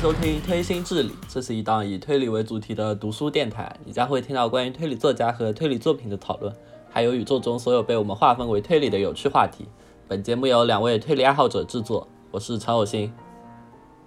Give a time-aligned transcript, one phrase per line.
[0.00, 3.70] 收听《推心置理》，这是一档以推理为主题的读书电台。
[3.84, 6.50] 你将会听到关于推理作家和推理作品的讨论，
[6.88, 9.66] 还有宇宙中所有被我们划分为推理的有趣话题。
[10.08, 13.12] 本节目由两位推理爱好者制作，我是陈有心，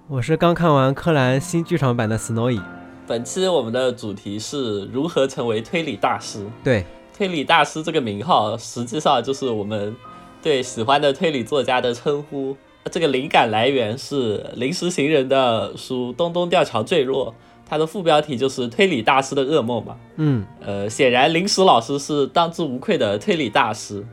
[0.07, 2.59] 我是刚看完柯南新剧场版的 Snowy。
[3.05, 6.43] 本期我们的主题是如何成为推理大师。
[6.63, 6.83] 对，
[7.15, 9.95] 推理大师这个名号，实际上就是我们
[10.41, 12.57] 对喜欢的推理作家的称呼。
[12.91, 17.31] 这个灵感来源是临时行人的书《东东吊桥坠落》，
[17.67, 19.95] 它的副标题就是“推理大师的噩梦”嘛。
[20.17, 24.05] 嗯，呃，显然临时老师是当之无愧的推理大师，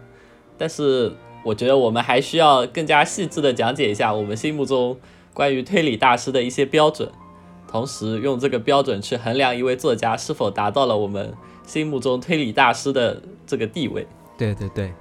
[0.56, 1.12] 但是
[1.44, 4.96] 我觉得我们还需要更加细致的讲解一下我们心目中
[5.34, 7.10] 关于推理大师的一些标准，
[7.66, 11.34] 同时用这个标准去衡量一位作家是否达到了我们
[11.66, 14.06] 心目中推理大师的这个地位。
[14.38, 14.92] 对对对，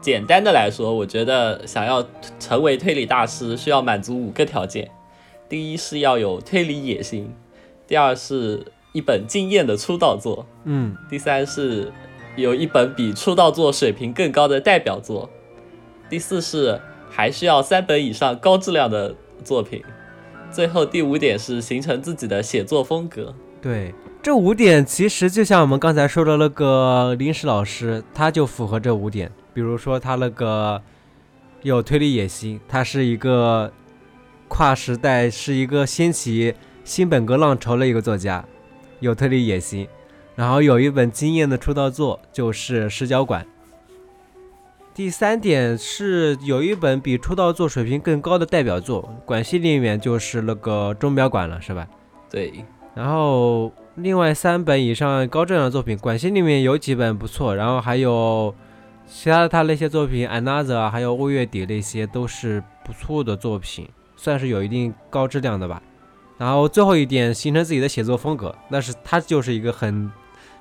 [0.00, 2.06] 简单的来说，我觉得想要
[2.38, 4.90] 成为推理大师，需要满足五个条件：
[5.48, 7.32] 第一是要有推理野心，
[7.86, 11.92] 第二是一本惊艳的出道作，嗯，第三是
[12.36, 15.28] 有一本比出道作水平更高的代表作，
[16.08, 19.82] 第四是还需要三本以上高质量的作品，
[20.50, 23.34] 最后第五点是形成自己的写作风格。
[23.60, 23.92] 对，
[24.22, 29.32] 这五点其实就像我们刚才说的那个临时老师，他就符合这五点。
[29.58, 30.80] 比如说他那个
[31.62, 33.72] 有推理野心，他是一个
[34.46, 36.54] 跨时代，是一个掀起
[36.84, 38.44] 新本格浪潮的一个作家，
[39.00, 39.88] 有推理野心。
[40.36, 43.44] 然后有一本惊艳的出道作，就是《视角馆》。
[44.94, 51.84] 第三点是有一本比出道作水平更高的代表作，馆系里面就是那个钟表馆了，是吧？
[52.30, 52.64] 对，
[52.94, 58.54] 然后另外三本以上高质量的作品，管系里面有几本不错，然后还有
[59.10, 65.82] 其他的他那些作品，Another 啊还有五月底那些都是不错的作品，算是有一定高质量的吧。
[66.36, 70.08] 然后最后一点，形成自己的写作风格，那是他就是一个很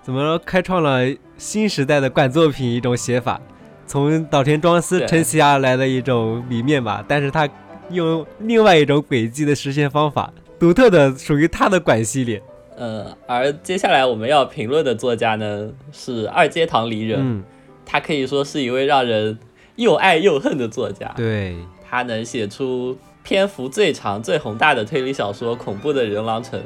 [0.02, 1.02] 怎么说，开创了
[1.38, 3.40] 新时代的管作品一种写法，
[3.85, 7.47] 从岛田庄司对承袭而来的一种理念吧，但是他
[7.91, 12.41] 用另外一种轨迹的实现方法，独特的属于他的管系列。
[12.75, 17.19] 呃，而接下来我们要评论的作家呢是二阶堂离人。
[17.22, 17.44] 嗯，
[17.90, 19.40] 他可以说是一位让人
[19.78, 21.12] 又爱又恨的作家。
[21.16, 21.56] 对，
[21.90, 26.59] 他能写出篇幅最长、最宏大的推理小说《恐怖的人狼城》，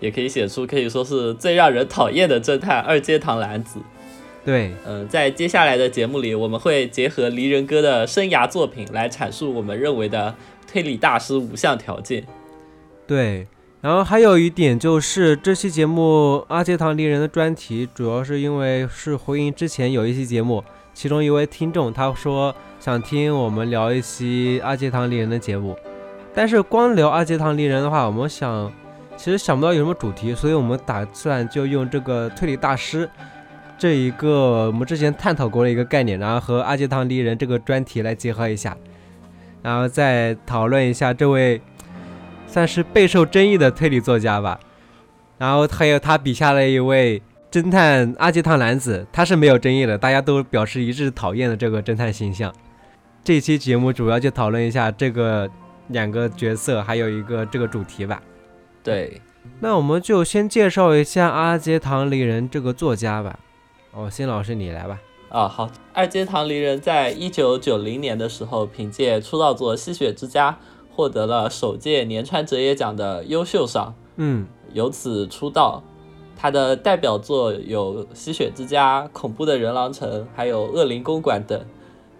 [0.00, 3.78] 也可以写出可以说是最让人讨厌的侦探二阶堂蓝子。
[4.44, 10.34] 对，嗯、在接下来的节目里，我们会结合离人哥的生涯作品来阐述我们认为的
[10.66, 12.26] 推理大师五项条件。
[13.06, 13.46] 对。
[13.82, 20.62] 然后还有一点就是，这期节目阿杰堂离人的专题，主要是因为是回应之前有一期节目，
[20.94, 25.76] 其中一位听众他说想听我们聊一期阿杰堂离人的节目，
[26.32, 28.72] 但是光聊阿杰堂离人的话，我们想
[29.16, 33.10] 其实想不到有什么主题，所以我们打算就用这个推理大师
[33.76, 38.76] 这一个我们之前探讨过的一个概念，然后和阿杰堂离人这个专题来结合一下，
[39.60, 41.60] 然后再讨论一下这位
[42.52, 44.60] 算是备受争议的推理作家吧。
[45.38, 47.20] 然后还有他笔下的一位
[47.50, 52.54] 侦探阿杰汤男子，他是没有争议的，大家都表示一致讨厌的这个侦探形象。
[53.24, 55.50] 这期节目主要就讨论一下这个
[55.88, 58.22] 两个角色，还有一个这个主题吧。
[58.84, 59.20] 对，
[59.60, 63.38] 那我们就先介绍一下阿杰唐离人这个作家吧。
[63.92, 64.98] 哦，辛老师你来吧。
[65.28, 70.50] 啊，好，二阶堂梨人在一九九零年的时候，凭借出道作《吸血之家》
[70.94, 75.82] 获得了首届年川哲也奖的优秀赏，嗯，由此出道。
[76.36, 81.64] 他的代表作有《吸血之家》《恐怖的人狼城》，还有《恶灵公馆》等。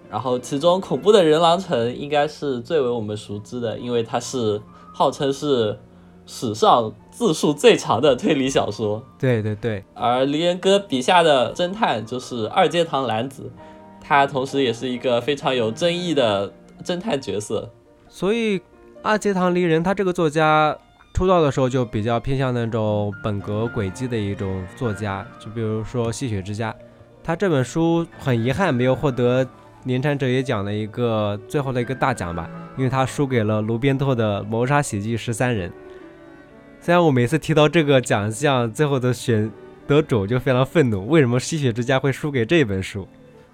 [0.09, 4.61] 然后，其中《恐怖的人狼城》应该是最为我们熟知的，因为它是
[4.95, 5.77] 号称是
[6.25, 9.03] 史上字数最长的推理小说。
[9.19, 13.51] 对对对，而梨人哥笔下的侦探就是二阶堂蓝子，
[14.01, 16.53] 他同时也是一个非常有争议的
[16.85, 17.71] 侦探角色。
[18.13, 18.61] 所以
[19.01, 20.77] 阿杰唐离人他这个作家
[21.15, 26.71] 出道的时候就比较偏向那种本格轨迹的一种作家，就比如说《吸血之家》，
[27.25, 29.47] 他这本书很遗憾没有获得
[29.83, 35.71] 年产哲也奖的一个最后的一个大奖吧，因为他输给了卢边拓的《谋杀喜剧十三人》。
[36.81, 39.51] 虽然我每次提到这个奖项最后的选
[39.87, 43.09] 得主就非常愤怒，为什么《吸血之家》会输给这本书？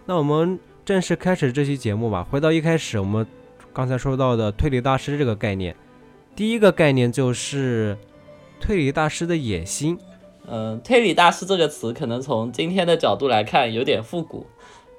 [0.04, 2.26] 那我们正式开始这期节目吧。
[2.28, 3.24] 回到一开始，我们
[3.78, 5.76] 刚才说到的推理大师这个概念，
[6.34, 7.96] 第一个概念就是
[8.60, 9.96] 推理大师的野心。
[10.48, 14.48] 嗯，推理大师这个词可能从今天的角度来看有点复古，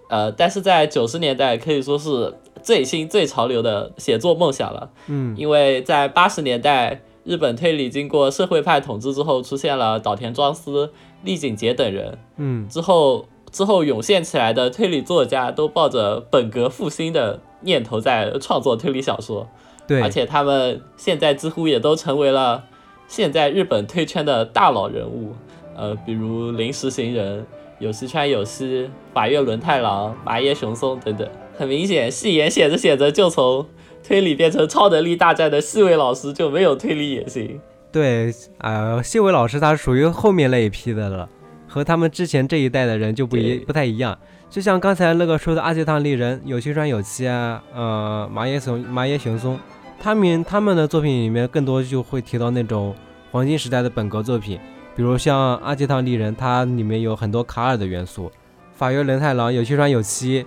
[0.10, 2.34] 呃，但是在九十年代可以说是
[2.64, 4.90] 最新最潮流的写作梦想了。
[5.08, 10.94] 嗯，因为在八十年代，日本推理经过社会派统治之后，出现了岛田庄司、
[11.26, 12.18] 立井洁等人。
[12.38, 19.48] 嗯，之后之后涌现起来的推理作家都抱着本格复兴的念头在创作推理小说，
[19.88, 22.64] 对，而且他们现在几乎也都成为了
[23.08, 25.34] 现在日本推圈的大佬人物。
[25.76, 27.46] 呃，比如临时行人、
[27.80, 31.26] 有西川有希、法月轮太郎、麻耶雄松等等。
[31.58, 33.66] 很明显，戏言写着写着就从
[34.04, 37.60] 推理变成超能力大战的细尾老师就没有推理野心。
[37.92, 41.30] 对，啊，细尾老师他属于后面那一批的了，
[41.68, 44.18] 和他们之前这一代的人就不一不太一样。
[44.50, 49.60] 就像刚才那个说的阿杰汤丽人、有西川有希啊，呃，麻耶雄麻耶雄松，
[50.02, 52.96] 他们他们的作品里面更多就会提到那种
[53.32, 54.60] 黄金时代的本格作品，
[54.96, 58.32] 比如像阿杰汤丽人，它里面有很多卡尔的元素；
[58.74, 60.44] 法约伦太郎、有西川有希，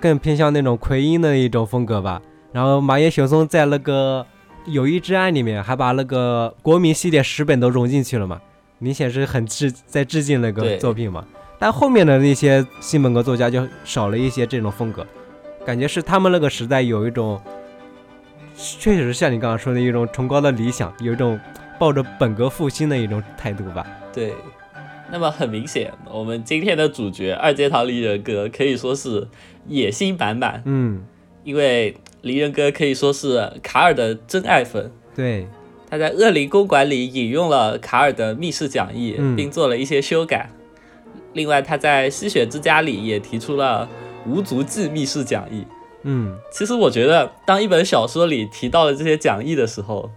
[0.00, 2.22] 更偏向那种奎因的一种风格吧。
[2.52, 4.26] 然后麻耶雄松在那个
[4.72, 8.40] 《友谊之爱》里面还把那个国民系列十本都融进去了嘛，
[8.78, 11.22] 明显是很致在致敬那个作品嘛。
[11.62, 15.06] 但后面的那些新本格作家就少了一些这种风格，
[15.64, 17.40] 感觉是他们那个时代有一种，
[18.56, 21.38] 确实像你刚刚说的一种崇高的理想，有一种
[21.78, 23.86] 抱着本格复兴的一种态度吧。
[24.12, 24.32] 对，
[25.08, 29.28] 那么很明显，我们今天的主角二阶堂离人哥可以说是
[29.68, 31.04] 野心满满，嗯，
[31.44, 34.90] 因为离人哥可以说是卡尔的真爱粉。
[35.14, 35.46] 对，
[35.88, 40.50] 他在恶灵公馆里引用了卡尔的密室讲义，嗯并做了一些修改。
[41.34, 43.88] 另外，他在吸血之家里也提出了
[44.26, 45.66] 无足迹密室讲义。
[46.02, 50.10] 嗯，其实我觉得，当一本小说里提到了这些讲义的时候，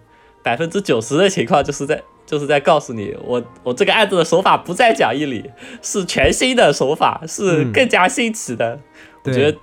[0.44, 5.52] 百分之九十的情况就是在就是在告诉你，我我这个案子的手法不在讲义里，
[5.82, 8.80] 是全新的手法，是嗯更加新奇的。
[9.24, 9.58] 我觉得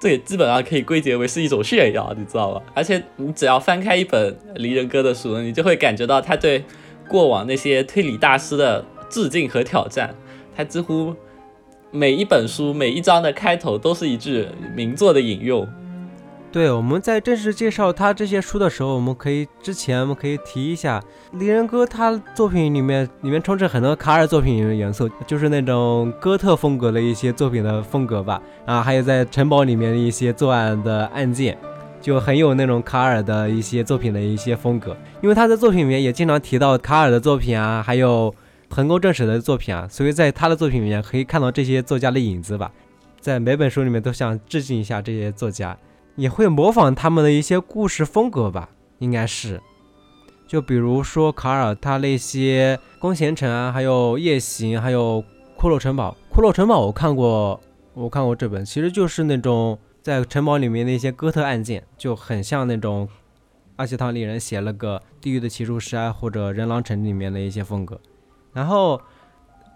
[0.00, 2.62] 这也基本上可以归结为是一种炫耀，你知道吧？
[2.74, 6.64] 而且你只要翻开一本离人哥的书，你就会感觉到他对
[7.06, 10.14] 过往那些推理大师的致敬和挑战。
[10.56, 11.14] 他几乎
[11.90, 15.68] 每一本书每一章的开头都是一句名作的引用。
[16.52, 28.40] 对，我们在正式介绍他这些书的时候，我们可以之前我们可以提一下，离人哥他作品里面里面充斥很多卡尔作品的元素，就是那种哥特风格的一些作品的风格吧。
[28.64, 31.58] 啊，还有在城堡里面的一些作案的案件，
[32.00, 34.96] 就很有那种卡尔的一些作品的一些风格。
[35.20, 38.34] 因为他的作品里面也经常提到卡尔的作品啊，还有
[38.70, 42.72] 横沟正史的作品啊，所以在他的作品里面可以看到这些作家的影子吧。
[43.20, 45.76] 在每本书里面都想致敬一下这些作家。
[46.16, 49.60] 也会模仿他们的一些故事风格吧，应该是。
[50.46, 55.22] 就比如说卡尔他那些弓弦城啊，还有夜行，还有
[55.58, 56.16] 骷髅城堡。
[56.32, 57.60] 骷髅城堡我看过，
[57.92, 63.06] 我看过这本，其实就是那种在城堡里面的一些哥特案件，就很像那种
[63.76, 68.00] 阿西汤里人写了个《地狱的骑术师》啊，或者《人狼城》里面的一些风格。
[68.56, 68.98] 然后，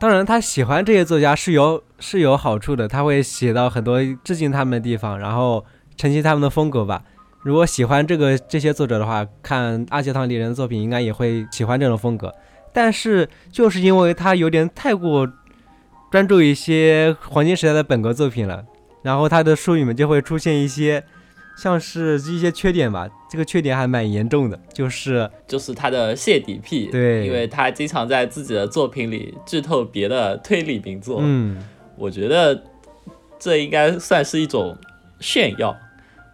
[0.01, 5.65] 当然他喜欢这些作家是有是有好处的，他会写到很多致敬他们的地方，然后。
[5.97, 7.03] 承袭他们的风格吧。
[7.43, 12.35] 如果喜欢这个这些作者的话，看阿杰汤里人的作品，应该也会喜欢这种风格。
[12.73, 15.31] 但是就是因为他有点太过
[16.11, 18.65] 专注一些黄金时代的本格作品了，
[19.03, 21.05] 然后他的书里面就会出现一些
[21.61, 23.09] 像是一些缺点吧。
[23.31, 31.19] 这个缺点还蛮严重的，就是就是他的泄底癖，对因为他经常在自己的作品里剧透别的推理名作。
[31.21, 31.62] 嗯，
[31.97, 32.61] 我觉得
[33.38, 34.76] 这应该算是一种
[35.21, 35.76] 炫耀。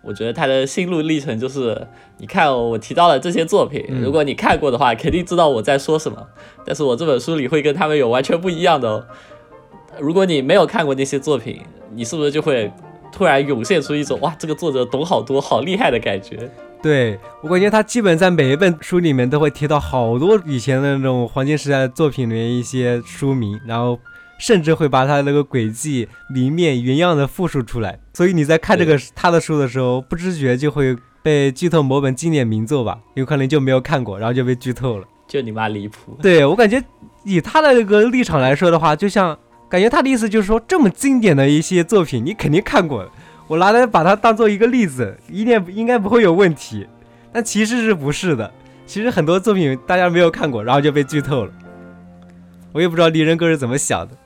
[0.03, 1.87] 我觉得他的心路历程就是，
[2.19, 6.25] 你看、哦、我提到了这些作品，嗯如果你看过的话，肯定知道我在说什么。
[6.65, 9.05] 但是我这本书里会跟他们有完全不一样的哦。
[9.99, 11.61] 如果你没有看过那些作品，
[11.93, 12.73] 你是不是就会
[13.13, 16.51] 突然涌现出一种哇，这个作者懂好多，好厉害的感觉？
[16.83, 23.99] 对我感觉他基本在每一本书里面都会提到好多以前的那种黄金时代的作品里面一些书名，然后
[24.39, 27.99] 甚至会把他那个轨迹里面原样的复述出来。
[28.13, 35.07] 所以你在看这个他的书的时候，不知觉就会被剧透某本经典名作吧，有可能就没有看过，然后就被剧透了。
[35.27, 36.17] 就你妈离谱！
[36.23, 36.81] 对我感觉
[37.25, 39.37] 以他的那个立场来说的话，就像
[39.69, 43.09] 感觉他的意思就是说，这么经典的一些作品你肯定看过，
[43.49, 46.87] 我拿来把它当做一个例子，一定应该不会有问题。
[47.33, 48.51] 但其实是不是的？
[48.87, 51.53] 其实很多作品大家没有看过，然后就被剧透了。
[52.73, 54.17] 我也不知道李仁哥是怎么想的。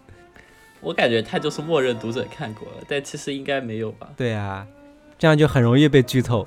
[0.81, 4.09] 我感觉他就是默认读者看过了，但其实应该没有吧？
[4.17, 4.67] 对啊，
[5.19, 6.47] 这样就很容易被剧透。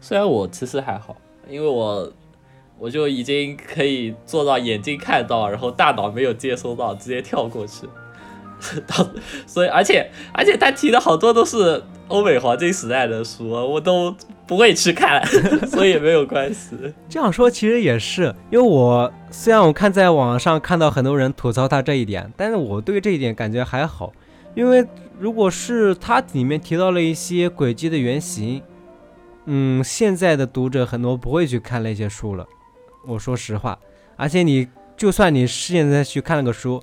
[0.00, 1.16] 虽然我其实还好，
[1.48, 2.12] 因为我
[2.78, 7.86] 我就已经可以做到眼睛看到，然后大脑没有接收到，直接跳过去。
[8.86, 9.06] 到，
[9.46, 14.14] 所以而且而且他提的好多都是欧美黄金时代的书，我都
[14.46, 15.24] 不会去看，
[15.66, 16.76] 所以没有关系。
[17.08, 24.12] 这样说其实也是，因为我虽然我看在网上看到很多人吐槽他这一点，但是我对这一点感觉还好，
[24.54, 24.86] 因为
[25.18, 28.62] 如果是他里面提到了一些轨迹的原型，
[29.46, 32.46] 嗯，现在的读者很多不会去看那些书了。
[33.06, 33.78] 我说实话，
[34.16, 36.80] 而且你就算你现在去看了个书。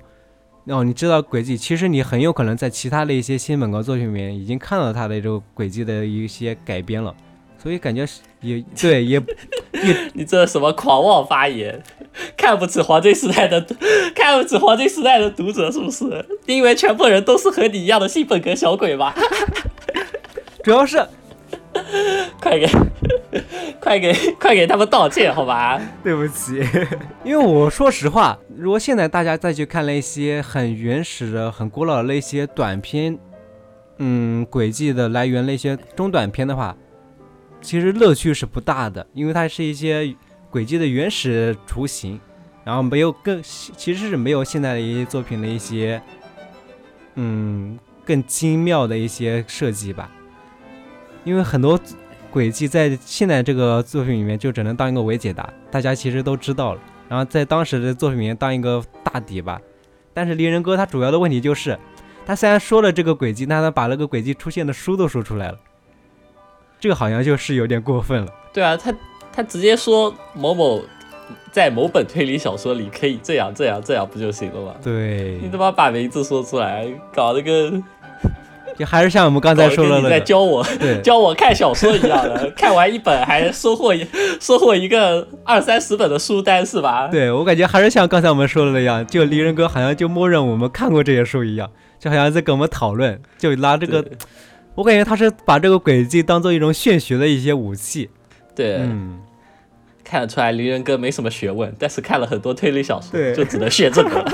[0.66, 7.12] 哦，你知道轨迹，其实你很有可能在其他的一些新本格作品里面已经看到他的这个轨迹的一些改编了，
[7.60, 8.06] 所以感觉
[8.40, 9.20] 也 对，也
[9.82, 11.82] 也你这什么狂妄发言，
[12.36, 13.60] 看不起黄金时代的，
[14.14, 16.24] 看不起黄金时代的读者是不是？
[16.46, 19.12] 你以为全部人都是和你一样的新本格小鬼吗？
[20.62, 21.04] 主要是。
[22.40, 22.66] 快给，
[23.80, 25.80] 快给，快给他们道歉，好吧？
[26.02, 26.62] 对不起，
[27.24, 33.18] 因为我说实话，如果现在大家再去看那些很原始的、很古老的那些短片，
[33.98, 36.76] 嗯，轨迹的来源那些中短片的话，
[37.60, 40.14] 其实乐趣是不大的，因为它是一些
[40.50, 42.18] 轨迹的原始雏形，
[42.64, 46.00] 然后没有更，其实是没有现在的一些作品的一些，
[47.16, 50.10] 嗯，更精妙的一些设计吧。
[51.24, 51.78] 因为很多
[52.30, 56.80] 轨迹在现在这个作品里面就只能当一个伪解答，大家其实都知道了。
[57.08, 59.60] 然后在当时的作品里面当一个大底吧。
[60.14, 61.78] 但是离人哥他主要的问题就是，
[62.24, 65.58] 他虽然说了这个轨迹，但他把那个轨迹出现的书都说出来了，
[66.78, 68.32] 这个好像就是有点过分了。
[68.52, 68.94] 对啊，他
[69.32, 70.82] 他直接说某某
[71.52, 74.74] 在某本推理小说里可以这样这样这样不就行了吗？
[74.82, 77.82] 对，你怎么把名字说出来，搞得跟。
[78.80, 80.66] 就还是像我们刚才说的，你在教我，
[81.04, 84.06] 教我看小说一样的，看完一本还收获一
[84.40, 87.06] 收获一个二三十本的书单是吧？
[87.08, 94.02] 对我感觉还是像刚才我们说的那样，就离人哥好像就默认我们看过这些书一样，就好像在跟我们讨论，就拿这个，
[94.76, 98.08] 我感觉他是把这个轨迹当做一种玄学的一些武器。
[98.56, 99.20] 对，嗯，
[100.02, 104.24] 看得出来离人哥没什么学问，但是看了很多推理小说，就只能学这个。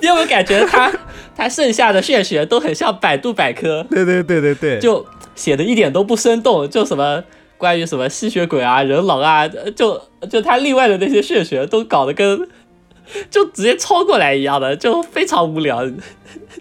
[0.00, 0.90] 你有没有感觉他？
[1.36, 7.22] 他剩下的血学都很像百度百科，对对对对对，就写的一点都不生动，就什么
[7.58, 10.00] 关于什么吸血鬼啊、人狼啊，就
[10.30, 12.48] 就他另外的那些血学都搞得跟
[13.30, 15.84] 就直接抄过来一样的，就非常无聊。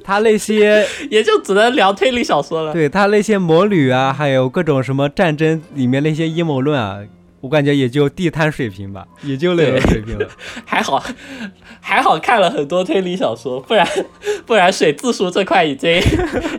[0.03, 2.73] 他那些 也就只能聊推理小说了。
[2.73, 6.99] 对他那些魔女啊，还有各种什么战争里面那些阴谋论啊。
[7.43, 10.25] 我感觉也就地摊水平吧，也就那个水平了。
[10.65, 11.03] 还好，
[11.81, 13.85] 还好看了很多推理小说，不然
[14.45, 16.01] 不然水字数这块已经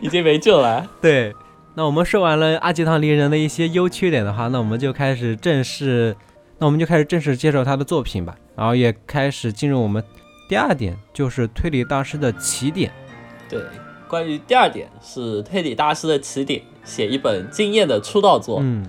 [0.02, 0.86] 已经没救了。
[1.00, 1.34] 对，
[1.74, 6.14] 那我们说完了阿吉汤离人的一些优缺点的话，那我们就开始正式，
[6.58, 8.36] 那我们就开始正式介绍他的作品吧。
[8.54, 10.04] 然后也开始进入我们
[10.50, 12.92] 第二点，就是推理大师的起点。
[13.48, 13.62] 对，
[14.06, 18.58] 关于第二点是推理大师的起点，写一本惊艳的出道作。
[18.60, 18.84] 嗯。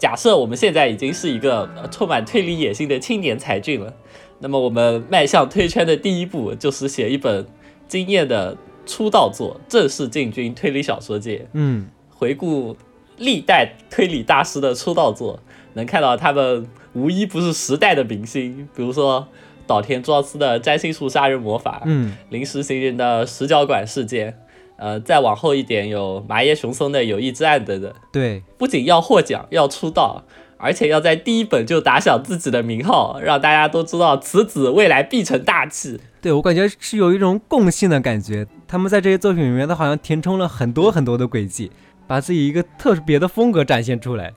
[0.00, 3.94] 假设我们现在已经是一个充满推理野心的青年才俊了，
[4.38, 7.46] 那么我们迈向推圈的第一步就是写一本
[7.86, 11.46] 惊艳的出道作，正式进军推理小说界。
[11.52, 12.74] 嗯，回顾
[13.18, 15.38] 历代推理大师的出道作，
[15.74, 19.28] 能看到他们无一不是时代的明星，比如说
[19.66, 24.38] 岛田庄司的占星术杀人魔法，嗯，临时行人的十角馆事件。
[24.80, 27.92] 呃，再往后一点有麻耶雄松的友谊之案等等。
[28.10, 30.24] 对，不仅要获奖，要出道，
[30.56, 36.00] 而且要在第一本就打响自己的名号，让大家都知道此子未来必成大器。
[36.22, 41.70] 对我感觉是有一种共性的感觉，他们在这些作品里面，都好像填充了很多很多的轨迹，
[42.06, 44.32] 把自己一个特别的风格展现出来，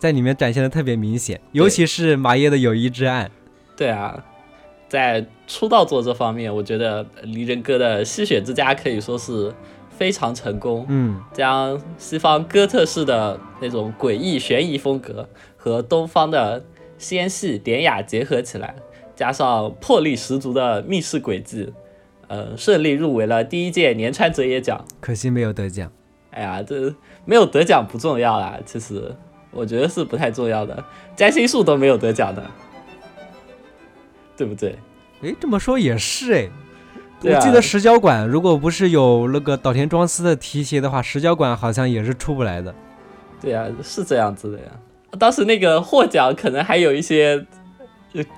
[0.00, 3.30] 在里面展现的特别明显，尤其是麻耶的友谊之案。
[3.76, 4.24] 对啊，
[4.88, 9.54] 在出道作这方面，我觉得离人哥的吸血之家可以说是。
[9.96, 16.64] 非常成功，嗯，将西方哥特式的那种诡异悬疑风格和东方的
[16.98, 18.76] 纤细典雅结合起来，
[19.14, 21.72] 加上魄力十足的密室轨迹，
[22.28, 25.90] 呃，顺利入围了第一届年川哲也奖，可惜没有得奖。
[26.30, 29.14] 哎呀，这没有得奖不重要啦，其实
[29.50, 30.84] 我觉得是不太重要的，
[31.16, 32.42] 占星术都没有得奖的，
[34.36, 34.78] 对不对？
[35.22, 36.50] 哎，这么说也是哎。
[37.22, 42.74] 我记得石角馆，如果不是有那个岛田庄司的提携的话，石角馆好像也是出不来的。
[43.40, 44.64] 对呀，是这样子的呀。
[45.18, 47.46] 当时那个获奖可能还有一些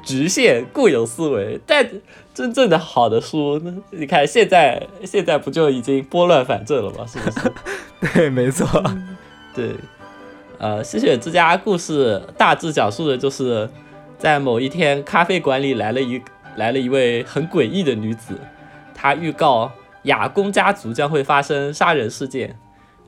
[0.05, 1.89] 局限固有思维，但
[2.33, 7.05] 真正的好的书，你看现在现在不就已经拨乱反正了吗？
[7.07, 7.53] 是不是？
[8.15, 8.67] 对，没错。
[9.55, 9.75] 对，
[10.59, 13.69] 呃，吸血之家故事大致讲述的就是
[14.19, 16.23] 在某一天咖啡馆里来了一
[16.57, 18.39] 来了一位很诡异的女子。
[19.01, 19.71] 他预告
[20.03, 22.59] 雅宫家族将会发生杀人事件。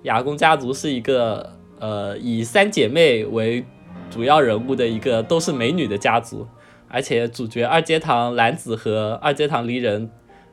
[0.05, 3.65] 雅宫家族是一个呃以三姐妹为
[4.09, 6.47] 主要人物的一个都是美女的家族，
[6.87, 10.09] 而且主角二阶堂兰子和二阶堂梨人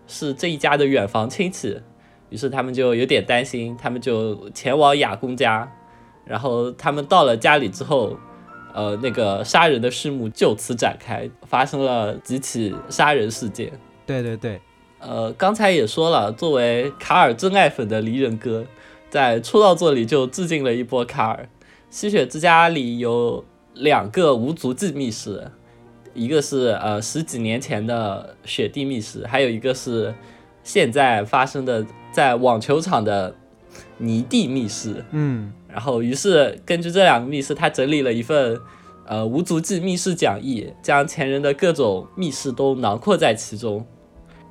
[0.08, 1.80] 是这一家的远房亲戚，
[2.32, 5.72] 于是他们就有点担心，他们就前往雅宫家，
[6.26, 8.18] 然后他们到了家里之后。
[8.74, 13.72] 呃，那个杀人的序幕就此展开，发生了几起杀人事件。
[14.06, 14.62] 对对对，
[15.00, 18.66] 呃，刚才也说了，作为卡尔真爱粉的离人哥，
[19.10, 21.48] 在出道作里就致敬了一波卡尔。
[21.90, 25.52] 吸血之家里有两个无足迹密室，
[26.14, 30.14] 一个是呃十几年前的雪地密室，还有一个是
[30.64, 33.36] 现在发生的在网球场的
[33.98, 35.06] 泥地密室。
[35.12, 35.54] 嗯。
[35.70, 38.60] 然后，于是根据这两个密室，他整理了一份，
[39.06, 43.86] 呃，无足迹密室讲义，将前人的各种密室都囊括在其中。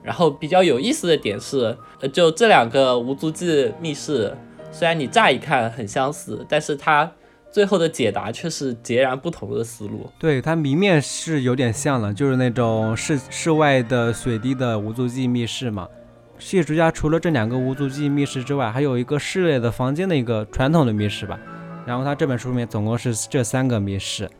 [0.06, 4.32] 然后比较有意思的点是，呃，就这两个无足迹密室，
[4.70, 7.10] 虽然你乍一看很相似，但是它
[7.50, 10.08] 最后的解答却是截然不同的思路。
[10.16, 15.88] 对，它谜面是有点像了，就是那种室室外的水滴的无足迹密室嘛。
[16.38, 21.36] 吸血之家除了这两个无足迹密室之外，还有一个室内的房间的一个传统的密室吧。
[21.84, 24.30] 然后他这本书里面总共是这三个密室。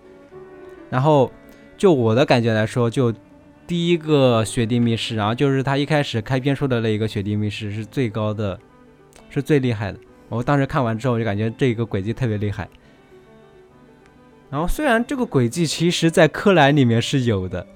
[0.91, 1.33] 然后
[1.77, 3.13] 就我的感觉来说，就
[3.67, 8.59] 第一个雪地密室，然后就是他一开始开篇说的那一个雪地密室是最高的，
[9.29, 9.99] 是最厉害的。
[10.29, 12.69] 我当时看完之后就感觉这个轨迹特别厉害。
[14.51, 17.67] 然后虽然这个轨迹其实在柯南里面是有的。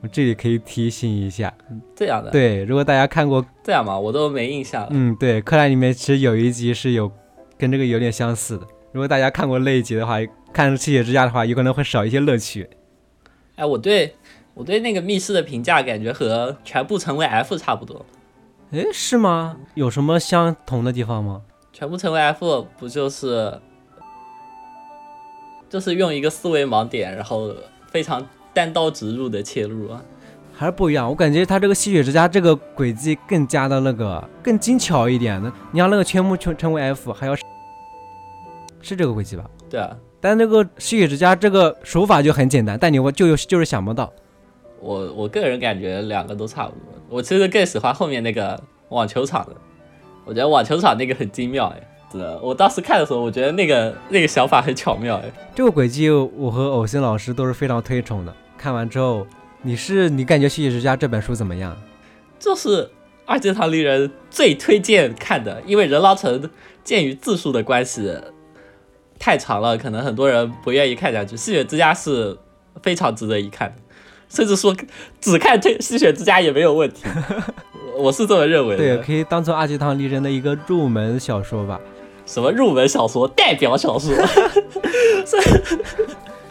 [0.00, 1.54] 我这里可以提醒一下，
[1.94, 3.96] 这样的对，如果大家看过这样嘛？
[3.96, 4.84] 我都没印象。
[4.90, 7.08] 嗯，对，柯南里面其实有一集是有
[7.56, 8.66] 跟这个有点相似的。
[8.90, 10.16] 如果大家看过那一集的话，
[10.52, 12.68] 看《吸血之家》的话，有可能会少一些乐趣。
[13.54, 14.12] 哎，我对
[14.54, 18.04] 我对那个密室的评价感觉和全部成为 F 差不多。
[18.72, 19.56] 哎，是吗？
[19.74, 21.42] 有什么相同的地方吗？
[21.72, 23.60] 全部成为 F 不就是
[25.68, 27.54] 就是用一个思维盲点，然后
[27.90, 28.26] 非常。
[28.54, 30.02] 单刀直入的切入啊，
[30.52, 31.08] 还是不一样。
[31.08, 35.50] 我感觉他这个吸血之家这个轨迹更加的那个更精巧一点的。
[35.70, 39.44] 你像那个全部全成为 F，还要是这个轨迹吧？
[39.70, 39.96] 对啊。
[40.20, 44.12] 但那个吸血之家这个手法就很简单，但你我就就是想不到。
[44.82, 46.92] 我我个人感觉两个都差不多。
[47.08, 49.56] 我其实更喜欢后面那个网球场的，
[50.24, 51.88] 我觉得网球场那个很精妙哎。
[52.42, 55.32] 我当时看的时候，我觉得那个那个想法很巧妙哎。
[55.54, 58.34] 这个轨迹我和偶星老师都是非常推崇的。
[58.58, 59.26] 看完之后，
[59.62, 61.74] 你是你感觉《吸血之家》这本书怎么样？
[62.38, 62.90] 这是
[63.24, 66.50] 二阶堂离人最推荐看的，因为人狼城
[66.84, 68.14] 鉴于字数的关系
[69.18, 71.34] 太长了，可能很多人不愿意看下去。
[71.38, 72.36] 《吸血之家》是
[72.82, 73.76] 非常值得一看的，
[74.32, 74.74] 甚至说
[75.20, 77.02] 只看推《吸血之家》也没有问题。
[77.98, 78.82] 我是这么认为的。
[78.82, 81.78] 对，可以当做二级堂离人的一个入门小说吧。
[82.24, 83.28] 什么入门小说？
[83.28, 84.14] 代表小说？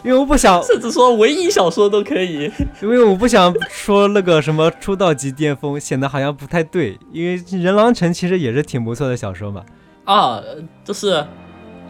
[0.04, 2.50] 因为我不想，甚至说文艺小说都可以。
[2.80, 6.96] 因为我不想说那个什么出道即巅峰，显得好像不太对。
[7.10, 9.64] 因为人狼城其实也是挺不错的小说嘛。
[10.04, 10.40] 啊，
[10.84, 11.24] 就是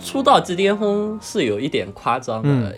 [0.02, 2.74] 出道即巅峰是有一点夸张的，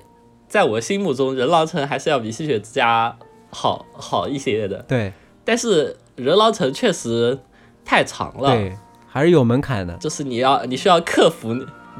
[0.54, 3.18] 在我心目中，人狼城还是要比吸血之家
[3.50, 4.80] 好好一些的。
[4.86, 5.12] 对，
[5.44, 7.36] 但是人狼城确实
[7.84, 8.72] 太长了，对，
[9.08, 9.96] 还是有门槛的。
[9.96, 11.52] 就是你要你需要克服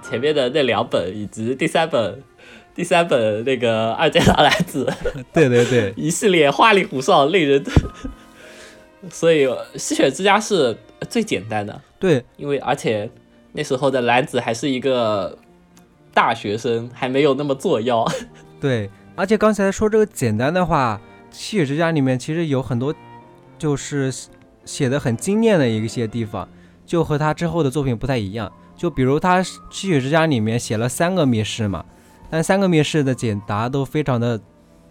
[0.08, 2.22] 前面的那两本以及第三本。
[2.76, 4.92] 第三本那个二阶堂男子，
[5.32, 7.64] 对对对， 一系列花里胡哨、令人，
[9.10, 10.76] 所以吸血之家是
[11.08, 11.80] 最简单的。
[12.00, 13.08] 对，因为而且
[13.52, 15.38] 那时候的男子还是一个
[16.12, 18.04] 大学生，还没有那么作妖。
[18.64, 20.98] 对，而且刚才说这个简单的话，
[21.30, 22.94] 吸血之家里面其实有很多
[23.58, 24.10] 就是
[24.64, 26.48] 写的很精炼的一些地方，
[26.86, 28.50] 就和他之后的作品不太一样。
[28.74, 31.84] 就比如他吸血之家里面写了三个密室嘛。
[32.30, 34.40] 但三个密室的解答都非常的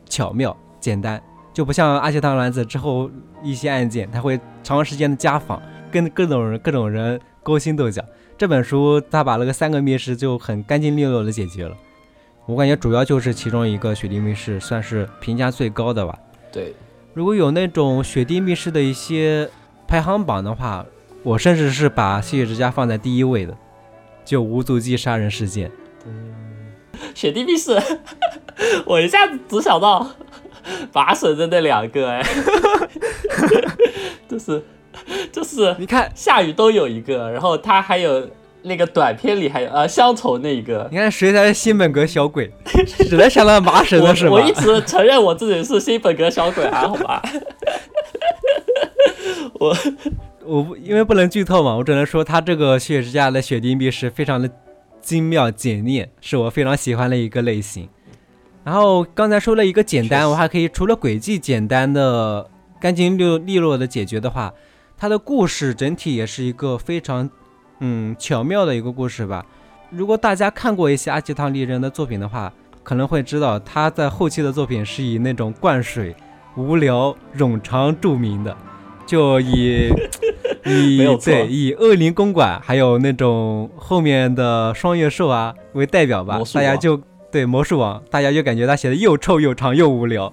[0.08, 1.20] 巧妙简单，
[1.52, 3.10] 就不像阿奇汤兰子之后
[3.42, 5.60] 一些案件，他会长时间的家访，
[5.92, 8.06] 跟各种人各种人勾心斗角。
[8.38, 11.76] 这本书他把那个三个密室就很干净利落的解决了。
[12.45, 16.17] 我感觉主要就是其中一个雪地密室算是评价最高的吧。
[16.51, 16.73] 对，
[17.13, 19.49] 如果有那种雪地密室的一些
[19.88, 20.86] 排行榜的话，
[21.23, 23.58] 我甚至是把吸血之家放在第一位的，
[24.25, 25.71] 就无足迹杀人事件。
[27.15, 27.82] 雪地密室，
[28.86, 30.06] 我一下子只想到
[30.91, 32.23] 拔绳的那两个，哎，
[34.27, 34.63] 就是
[35.32, 38.29] 就是，你看下雨都有一个，然后他还有
[38.63, 42.52] 那个短片里还有呃乡愁那一个，你看谁才是新本格小鬼？
[43.10, 44.32] 只能想到麻绳的是吗？
[44.32, 47.21] 我一直承认我自己是新本格小鬼啊， 好吧？
[49.60, 49.76] 我
[50.45, 54.49] 我不因为不能剧透嘛，我只能说他这个血之家的血滴密是非常的
[55.02, 57.88] 精妙简练，是我非常喜欢的一个类型。
[58.63, 62.49] 然后刚才说了一个简单，我还可以除了轨迹简单的、
[62.80, 64.54] 干净利利落的解决的话，
[64.97, 67.30] 它的故事整体也是一个非常
[67.86, 69.46] 嗯巧妙的一个故事吧。
[69.89, 76.15] 如果大家看过一些阿吉汤利人的作品的话，可能会知道他在后期的作品是以那种灌水、
[76.56, 78.56] 无聊、冗长著名的，
[79.06, 79.89] 就以
[80.65, 87.02] 以对以恶灵公馆还有那种后面的双月兽啊为代表吧，大家就。
[87.34, 90.32] 对魔术王，大家就感觉他写的又臭又长又无聊，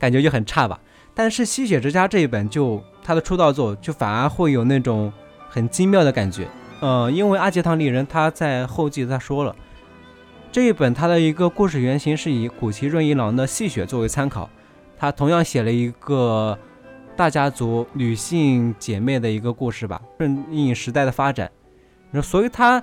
[0.00, 0.80] 感觉就很差吧。
[1.14, 5.12] 但是吸血之家这一本就他的出道作就反而会有那种
[5.48, 6.48] 很精妙的感觉。
[6.80, 9.54] 呃，因为阿杰唐利人他在后记他说了，
[10.50, 14.48] 这一本他的一个故事原型是以古奇润一郎的戏血作为参考，
[14.98, 16.58] 他同样写了一个
[17.16, 21.50] 大家族女性姐妹的一个故事吧，顺应时代的发展，
[22.22, 22.82] 所以他。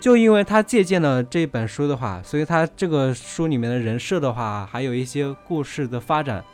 [0.00, 6.44] 就因为他借鉴了这本书的话，所以他这个书里面的人设的话，还有一些故事的发展，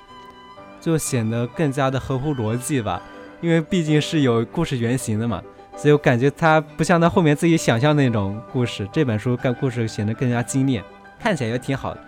[0.80, 3.02] 就显得更加的合乎逻辑吧。
[3.42, 5.42] 因为毕竟是有故事原型的嘛，
[5.76, 8.88] 所以我感觉他不像他后面自己想象那种故事。
[8.92, 10.82] 这本书干故事显得更加精炼，
[11.20, 12.00] 看起来也挺好的。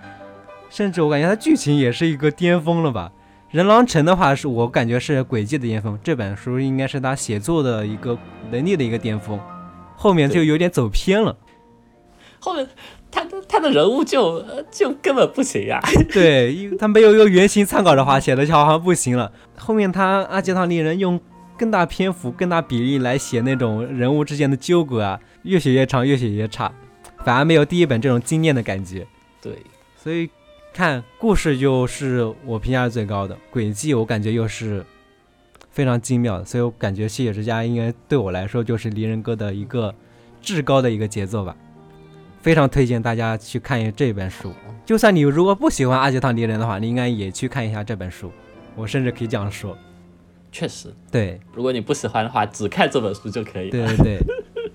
[0.70, 3.12] 甚至我感觉他剧情也是一个巅峰了吧。
[3.50, 5.98] 人狼城的话，是我感觉是轨迹的巅峰。
[6.02, 8.18] 这本书应该是他写作的一个
[8.50, 9.38] 能力的一个巅峰。
[9.94, 11.36] 后面就有点走偏了，
[12.38, 12.68] 后面
[13.10, 15.80] 他的他的人物就就根本不行呀。
[16.12, 19.32] 对，因为他没有一个原型参考的话，写的就好像不行了。
[19.56, 21.18] 后面他阿杰唐利人用
[21.58, 26.72] 更大篇幅、更大比例来写那种人物之间的纠葛啊，越写越长，越写越差，
[27.24, 29.06] 反而没有第一本这种惊艳的感觉。
[29.40, 29.58] 对，
[29.96, 30.28] 所以
[30.72, 34.84] 看故事就是我评价是最高的，轨迹我感觉又是。
[35.70, 39.94] 非常精妙的，所以我感觉《吸血之家》应该对我来说就是离人歌的一个
[40.40, 41.54] 至高的一个杰作吧。
[42.40, 44.54] 非常推荐大家去看一下这本书。
[44.86, 48.32] 就算你如果不喜欢阿杰汤离人的话，你应该也去看一下这本书。
[48.74, 49.76] 我甚至可以这样说。
[50.56, 51.38] 确实，对。
[51.52, 53.68] 如果你不喜欢的话，只看这本书就可以。
[53.68, 54.18] 对对对。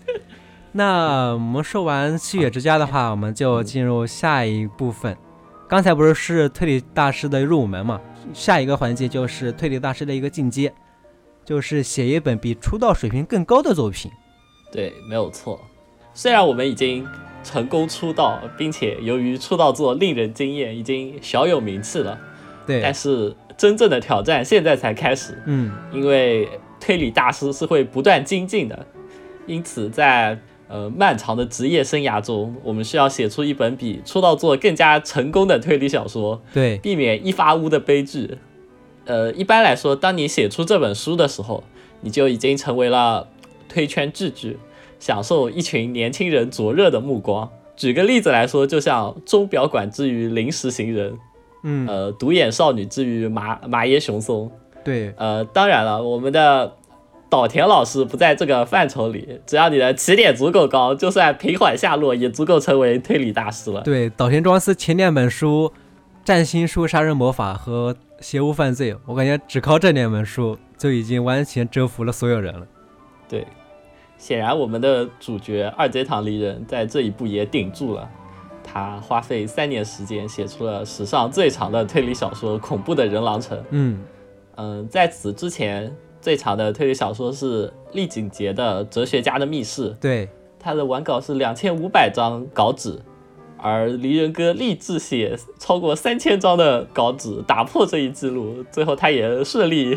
[0.74, 5.18] 那我们说完《吸血之家》的话，我们就进入下一部分。
[5.68, 8.00] 刚才不是是推理大师的入门嘛？
[8.34, 10.72] 下一个环节就是推理大师的一个进阶。
[11.44, 14.12] 就是写一本比出道水平更高的作品，
[14.72, 15.60] 对，没有错。
[16.14, 17.06] 虽然我们已经
[17.44, 22.18] 成功出道，并且由于出道作令人惊艳，已经小有名气了，
[22.68, 22.80] 对。
[22.80, 28.88] 但是真正的挑战现在才开始，嗯，因为推理大师是会不断精进的，
[29.46, 30.36] 因此在
[30.68, 38.40] 呃漫长的职业生涯中，我们需要写出一本比出道作更加成功的推理小说，对，避免一发屋的悲剧。
[39.06, 41.64] 呃，一般来说，当你写出这本书的时候，
[42.00, 43.28] 你就已经成为了
[43.70, 44.58] 推圈智巨，
[44.98, 47.48] 享受一群年轻人灼热的目光。
[47.76, 51.16] 举个例子来说，就像钟表馆之于临时行人，
[51.64, 54.52] 嗯，呃，独眼少女之于麻麻耶雄松，
[54.84, 56.74] 对，呃，当然了，我们的
[57.30, 59.40] 岛田老师不在这个范畴里。
[59.46, 63.82] 只要你的起点足够高，就算平缓下落，也足够成为推理大师了。
[63.82, 65.72] 对，岛田庄司前两本书，
[66.24, 67.96] 《占星术杀人魔法》和。
[68.22, 72.68] 邪物犯罪，我感觉只靠这两本书就已经完全征服了所有人了。
[73.28, 73.48] 对，
[74.16, 78.08] 显然我们的主角二阶堂离人在这一步也顶住了。
[78.72, 83.58] 他花费三年时间写出了史上最长的推理小说《恐怖的人狼城》。
[83.72, 84.04] 嗯
[84.56, 89.90] 嗯，在此之前最长的推理小说是丽景杰的《哲学家的密室》。
[90.00, 90.30] 对，
[90.60, 93.00] 他的完稿是两千五百张稿纸。
[93.64, 99.96] 而离人哥立志写超过三千张的稿纸，打破这一记录，最后他也顺利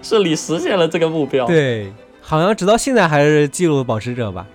[0.00, 1.46] 顺利实现了这个目标。
[1.46, 4.46] 对，好像直到现在还是记录保持者吧，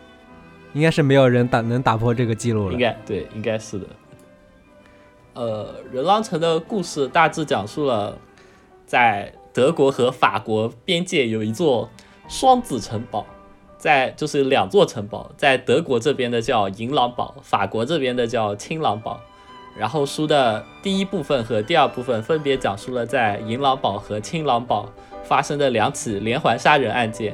[0.73, 2.73] 应该是没有人打能打破这个记录了。
[2.73, 3.85] 应该对，应该是的。
[5.33, 8.17] 呃，人狼城的故事大致讲述了，
[8.85, 11.89] 在德国和法国边界有一座
[12.27, 13.25] 双子城堡。
[13.77, 19.21] 在就是两座城堡，在德国这边的叫银狼堡，法国这边的叫青狼堡。
[19.77, 24.91] 然后书的第一部分和第二部分分别讲述了在银狼堡和青狼堡
[25.23, 27.33] 发生的两起连环杀人案件。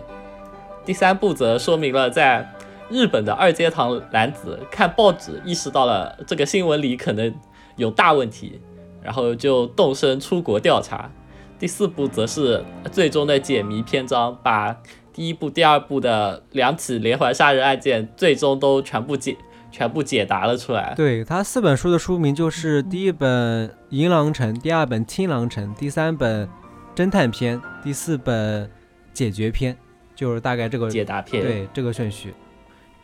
[0.85, 2.47] 第三部则说明了在
[2.89, 7.33] 日本的二阶堂男子看报纸意识到了这个新闻里可能
[7.75, 8.59] 有大问题，
[9.01, 11.09] 然后就动身出国调查。
[11.57, 14.75] 第四部则是最终的解谜篇章，把。
[15.13, 19.37] 第一部、第二部的两起连环杀人案件，最终都全部解、
[19.71, 20.93] 全部解答了出来。
[20.93, 26.45] 对他四本书的书名就是第一本《银狼城》，第二本《青狼城》，第三本
[26.93, 28.65] 《侦探篇》，第四本
[29.13, 29.73] 《解决篇》。
[30.13, 31.41] 就是大概这个解答篇。
[31.41, 32.33] 对这个顺序。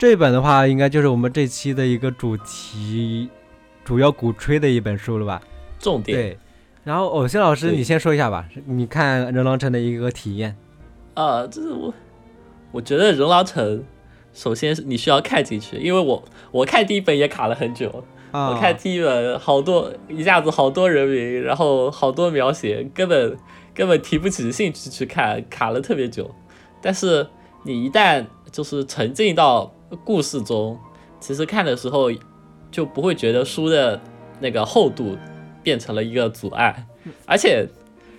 [0.02, 3.28] 这一本的话，应该就是我们这期的一个主题，
[3.84, 5.40] 主要鼓吹的一本书了吧？
[5.78, 6.18] 重点。
[6.18, 6.38] 对。
[6.82, 10.56] 然后，偶像老师，你先说一下吧，你看《人狼城》的一个体验。
[11.14, 11.94] 啊，这是我，
[12.72, 13.78] 我觉得《人狼城》，
[14.32, 23.36] 首先是你需要看进去，因为我我看第一本也卡了很久，啊，我看第一本好多一下子好多人名，然后好多描写，根本
[23.72, 26.28] 根本提不起兴趣去看，卡了特别久。
[26.80, 27.28] 但是
[27.62, 30.78] 你一旦就是沉浸到故事中，
[31.20, 32.10] 其实看的时候
[32.70, 34.00] 就不会觉得书的
[34.40, 35.16] 那个厚度
[35.62, 36.86] 变成了一个阻碍，
[37.26, 37.68] 而且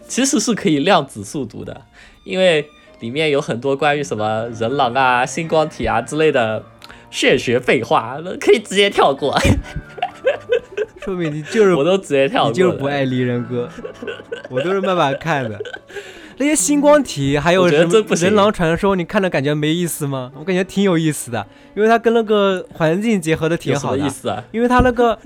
[0.07, 1.81] 其实是可以量子速读的，
[2.25, 2.65] 因为
[2.99, 6.63] 里面有很多关于什么人狼啊、星光体啊之类的
[7.09, 9.37] 玄学废话，那可以直接跳过。
[11.01, 12.51] 说明你就是我都直接跳过。
[12.51, 13.67] 你就是不爱离人歌，
[14.49, 15.59] 我都是慢慢看的。
[16.37, 20.31] 那些星光体还有什么人狼传说，你看着感觉没意思吗？
[20.37, 23.97] 我感觉挺有意思的，因为它跟那个环境结合的挺好的。
[23.97, 24.43] 么意思啊？
[24.51, 25.17] 因为它那个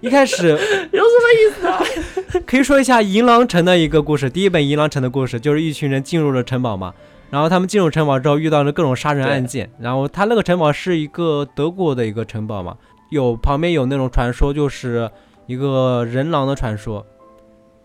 [0.00, 1.82] 一开始 有什么意思啊？
[2.46, 4.30] 可以说一下银狼城的一个故事。
[4.30, 6.94] 第一本银狼城的故事就是一群人进入了城堡嘛，
[7.30, 12.76] 然后他们进入城堡之后遇到了各种杀人案件，然后他那个城堡是一个德国的一个城堡嘛，
[13.10, 15.10] 有旁边有那种传说，就是
[15.46, 17.04] 一个人狼的传说，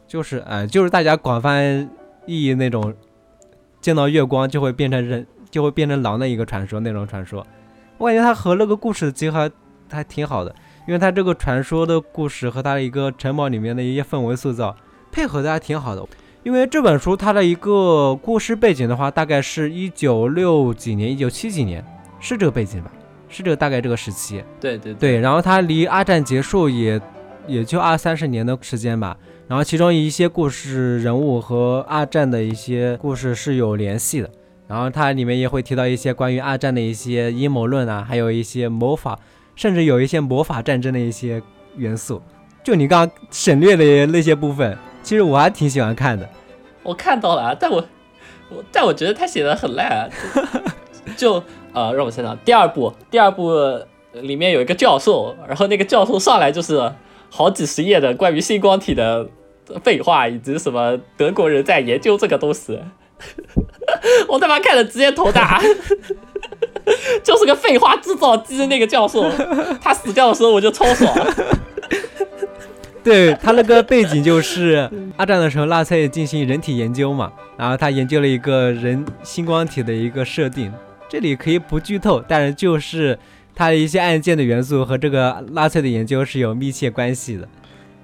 [0.08, 1.90] 就是哎、就是大家广泛
[2.26, 2.94] 意义那种
[3.80, 7.46] 见到月光就会变成人，就会变成狼的一个传说那种传说。
[7.98, 9.52] 我感觉它和那个故事结合
[9.90, 10.56] 还挺好的，
[10.88, 14.76] 因为它这个传说的故事和它的一个城堡里面的一些氛围塑造
[15.12, 16.06] 配合的还挺好的。
[16.44, 21.86] 因为这本书它的一个故事背景的话，大概是一九六几年、一九七几年，
[22.20, 22.92] 是这个背景吧？
[23.30, 24.44] 是这个大概这个时期。
[24.60, 27.00] 对对对，然后它离二战结束也
[27.52, 29.18] 也就二三十年的时间吧。
[29.48, 34.30] 然后其中一些故事人物和二战的一些故事是有联系的。
[34.68, 39.20] 然后它里面也会提到一些关于二战的一些阴谋论啊，还有一些魔法，
[39.54, 41.42] 甚至有一些魔法战争的一些
[41.76, 42.22] 元素。
[42.64, 46.30] 就你刚刚省略的那些部分，其实我还挺喜欢看的。
[46.84, 47.84] 我看到了，但我
[48.50, 50.10] 我但我觉得他写的很烂啊。
[51.18, 53.52] 就 呃，让我想想，第二部第二部
[54.14, 56.92] 里面有一个教授，然后那个教授上来就是
[57.34, 59.28] 好几十页的关于星光体的
[59.82, 62.78] 废话，以及什么德国人在研究这个东西。
[64.28, 65.62] 我他妈看了直接头大，
[67.24, 68.68] 就是个废话制造机的。
[68.68, 69.32] 那个教授，
[69.80, 71.16] 他死掉的时候我就超爽。
[73.04, 80.72] 对他那个背景就是二战的时候，纳粹进行人体研究嘛，然后他研究了一个人星光体的一个设定，
[81.08, 83.18] 这里可以不剧透，但是就是
[83.56, 87.48] 他的一些案件的元素和这个纳粹的研究是有密切关系的。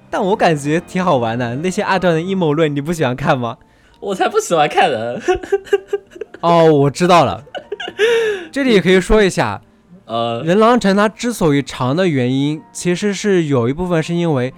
[0.10, 3.58] 但我感觉挺好玩的，那些二战的阴谋论你不喜欢看吗？
[4.00, 5.22] 我才不喜欢看人。
[6.40, 7.44] 哦，我知道了，
[8.52, 9.62] 这里也可以说一下，
[10.06, 14.54] 呃，人狼城它之所以长的原因，其实是有一部分是因为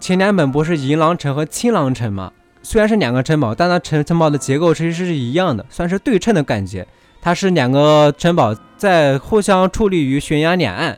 [0.00, 2.32] 前两本不是银狼城和青狼城嘛？
[2.62, 6.86] 虽然是两个城堡，但它城城堡的结构其实是一样的，算是对称的感觉。
[7.22, 10.96] 它是两个城堡在互相矗立于悬崖两岸，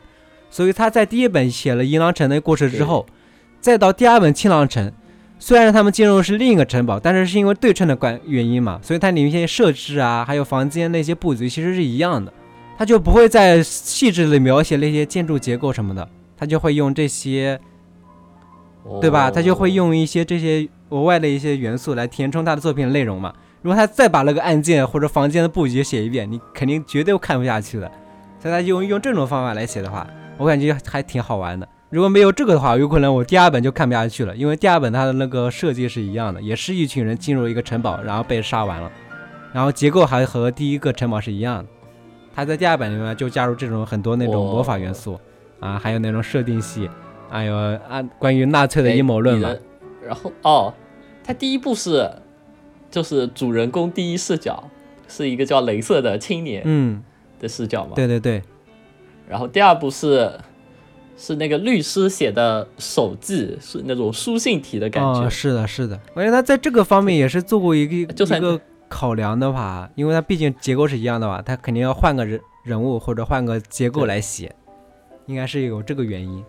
[0.51, 3.07] 所以他在第一本写了银狼城的故事之后，
[3.61, 4.93] 再到第二本青狼城，
[5.38, 12.33] 虽然他们进入是另一个城堡，但是是因为对称的关原因嘛，所以它里面一些设置啊，还有房间那些布局其实是一样的。
[12.79, 17.61] 他就不会再细致的描写那些建筑结构什么的，他就会用这些，
[19.03, 19.31] 对吧？
[19.31, 23.35] 他就会用一些这些额外的一些元素来填充他的作品的内容嘛。
[23.62, 27.90] 如果他再把那个案件或者房间的布局写一遍，你肯定绝对看不下去的。
[28.38, 30.07] 所以他用用这种方法来写的话，
[30.38, 31.68] 我感觉还挺好玩的。
[31.90, 38.90] 如果没有这个的话，有可能我第二本就看不下去了，因为第二本它的那个设计是一样的，也是一群人进入一个城堡，然后被杀完了，
[39.53, 41.68] 然后结构还和第一个城堡是一样的。
[42.35, 45.20] 他在第二本里面就加入这种很多那种魔法元素
[45.59, 46.88] 啊，还有那种设定系，
[47.29, 49.53] 还有啊关于纳粹的阴谋论嘛
[50.07, 50.73] 然后哦，
[51.25, 52.09] 他第一部是
[52.90, 54.68] 就是主人公第一视角，
[55.07, 57.03] 是一个叫镭射的青年嗯，
[57.38, 57.92] 的视角嘛。
[57.94, 58.42] 对对对，
[59.29, 60.33] 然后第二部是
[61.16, 65.22] 是那个律师写的手记，是那种书信体的感觉。
[65.22, 74.53] 哦，是的，是的，我觉得他在这个方面也是做过一个就算一个考量的话，因为他毕竟结构是一样的嘛，他肯定要换个人人物或者换个结构来写，
[75.26, 76.44] 应该是有这个原因。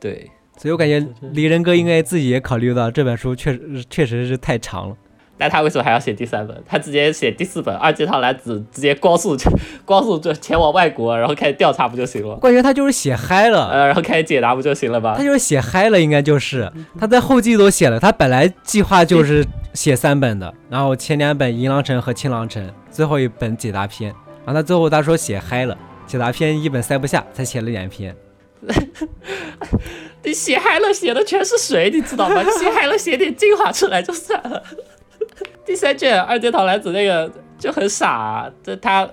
[0.00, 4.96] 对，所以我感觉对对李仁哥应该自己也考虑到这本书确实确实是太长了。
[5.42, 6.56] 但他为什么还要写第三本？
[6.64, 9.36] 他直接写第四本《二阶堂男子》，直接光速
[9.84, 15.24] 光速就前往外国，然后开始调查不就行了关键他就是写嗨了，呃，然后开始解答不就行了吗他？
[15.24, 25.76] 就是写嗨了，应该就是他在后记都写了，他本来计划就是写三本的，然后前两本《银狼城》和《青狼城》，最后一本解答篇，然后他最后他说写嗨了，
[26.06, 28.14] 解答篇一本塞不下，才写了两篇。
[30.24, 32.40] 你写嗨了，写的全是水，你知道吗？
[32.44, 34.62] 你写嗨了，写点精华出来就算了。
[35.64, 39.08] 第三卷二阶堂男子那个就很傻、这他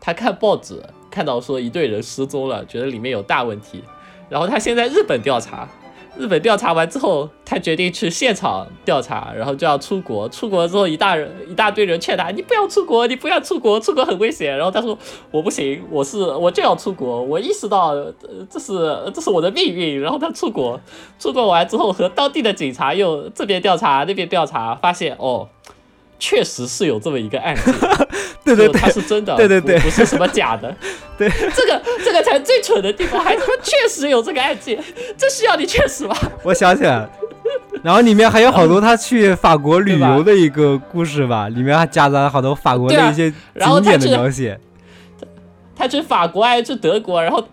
[0.00, 3.82] 他看报纸看到说一队人失踪了，觉得里面有大问题，
[4.28, 5.68] 然后他现在日本调查，
[6.18, 10.28] 日本调查完之后，他决定去现场调查，然后就要出国。
[10.28, 14.98] 出国之后，一大人一大堆人劝他：“你不要出国，你不要出国，出国很危险。”然后他说
[15.30, 17.22] ：“我不行，我是我就要出国。
[17.22, 18.14] 我意识到、呃
[18.50, 18.74] 这是
[19.14, 20.80] 这是我的命运。”然后他出国，
[21.18, 25.48] 出国完之后和当地的警察又这边调查那边调查，发现哦。
[26.18, 27.74] 确实是有这么一个案件，
[28.46, 30.74] 对对对就它，是真的，对对对不不是什么假的。
[31.18, 34.78] 对，这个这个才是最蠢的地方，还他妈确实有这个案件，
[35.18, 36.16] 这需要你确实吗？
[36.42, 37.10] 我想起来了。
[37.82, 44.58] 然后里面还有好多他去法国旅游的一个故事吧，里面还夹杂了好多法国的一些然后景点的描写。
[45.76, 47.46] 他去法国还是去德国，然后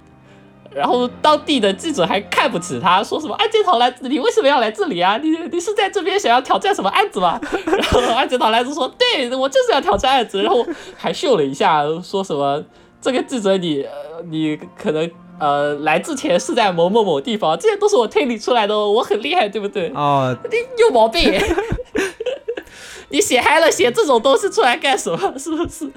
[0.75, 5.17] 然后当地的记者还看不起他，说什么安杰桃男子，你为什么要来这里啊？
[5.21, 7.39] 你你是在这边想要挑战什么案子吗？
[7.65, 10.65] 然后安杰桃来就说，对我就是要挑战案子，然后
[10.97, 12.63] 还秀了一下，说什么
[13.01, 15.09] 这个记者你呃你可能。
[15.39, 19.91] 呃，来之前是在某某某地方，这些都是我推理出来的哦，我很厉害，对不对？
[19.97, 21.33] 哦，你有毛病！
[23.09, 25.33] 你写嗨了，写这种东西出来干什么？
[25.37, 25.91] 是不是？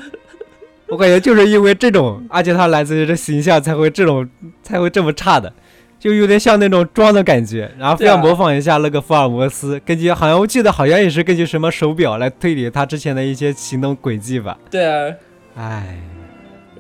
[0.89, 4.29] 我感觉就是因为这种阿杰他来自于这形象才会这种
[4.63, 5.53] 才会这么差的，
[5.99, 14.57] 就有点像那种装的感觉，然后非要模仿一下那个福尔摩斯，根据好像我记得好像也是根据什么手表来推理他之前的一些行动轨迹吧。
[14.71, 15.17] 对啊，
[15.57, 15.99] 唉，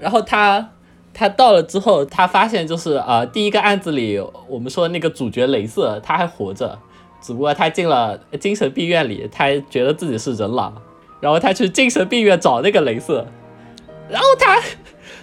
[0.00, 0.70] 然后他
[1.12, 6.78] 他到了之后，他发现就是呃，第一个案子里我们说那个主角雷瑟他还活着，
[7.20, 10.72] 只不过他进了精神病院里，他觉得自己是人狼，
[11.20, 13.26] 然后他去精神病院找那个雷瑟，
[14.10, 14.60] 然后他。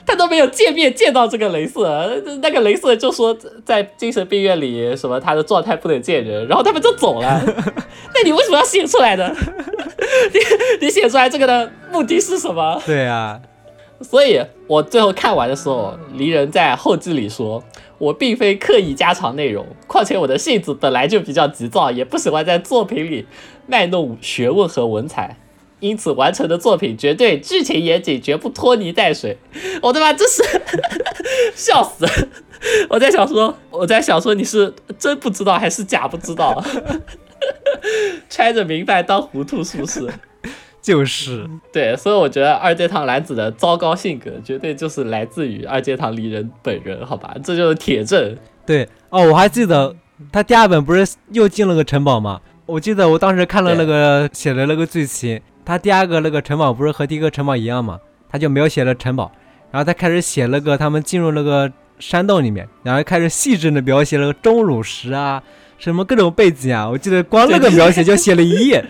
[0.06, 2.12] 他都没有见面见到这个雷瑟，
[2.43, 7.41] 那个雷瑟就说在精神病院里什么他的状态不能见人，然后他们就走了。
[8.13, 9.34] 那你为什么要写出来呢？
[10.34, 12.82] 你你写出来这个的目的是什么？
[12.86, 13.39] 对啊，
[14.02, 17.63] 所以我最后看完的时候，离人在后记里说
[17.98, 23.26] ：“我并非刻意加长内容，况且我的性子本来就比较急躁，也不喜欢在作品里
[23.67, 25.38] 卖弄学问和文采。”
[25.84, 29.38] 因此，完成的作品绝对剧情严谨，绝不拖泥带水。
[29.82, 30.41] 我他妈这是
[31.54, 32.08] 笑死！
[32.89, 36.63] 我在想说，我在想说，你是真不知道还是假不知道？
[38.30, 40.08] 揣着明白当糊涂是不是？
[40.82, 47.36] 就是对，所以我觉得二阶堂男子的糟糕性格，绝对就是来自于二阶堂离人本人，好吧？
[47.43, 48.38] 这就是铁证。
[48.65, 49.93] 对哦，我还记得
[50.32, 52.39] 他第二本不是又进了个城堡吗？
[52.65, 57.99] 我记得我当时看了那个写的那个剧情，他第二个那个城堡不是和第一个城堡一样吗？
[58.30, 59.32] 他就描写了城堡，
[59.71, 65.41] 然后他开始写那个他们进入那个山洞里面，然后开始细致的描写了钟乳石啊，
[65.78, 66.89] 什么各种背景啊。
[66.89, 68.84] 我记得光那个描写就写了一页，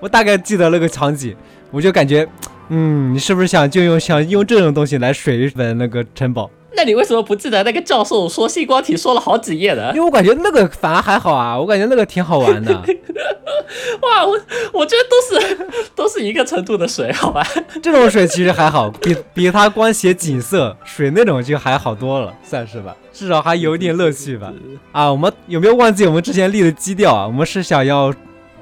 [0.00, 1.36] 我大概记得那个场景，
[1.70, 2.28] 我就感觉，
[2.68, 6.50] 嗯，你是不是想就用想用这种东西来水一本那个城堡？
[6.74, 10.00] 那你为什么不记得那个教授说星光体说了好几页的因？
[10.00, 12.72] 为我感觉那个反而还好啊，我感觉那个挺好玩的。
[14.02, 14.38] 哇，我
[14.72, 17.44] 我觉得都是都是一个程度的水，好吧？
[17.82, 24.52] 这种水其实还好，比比他光写景色水那种就还好多了，算是吧，至少还有点乐趣吧。
[24.92, 27.26] 啊，我们有没有忘记我们之前立的基调啊？
[27.26, 28.12] 我们是想要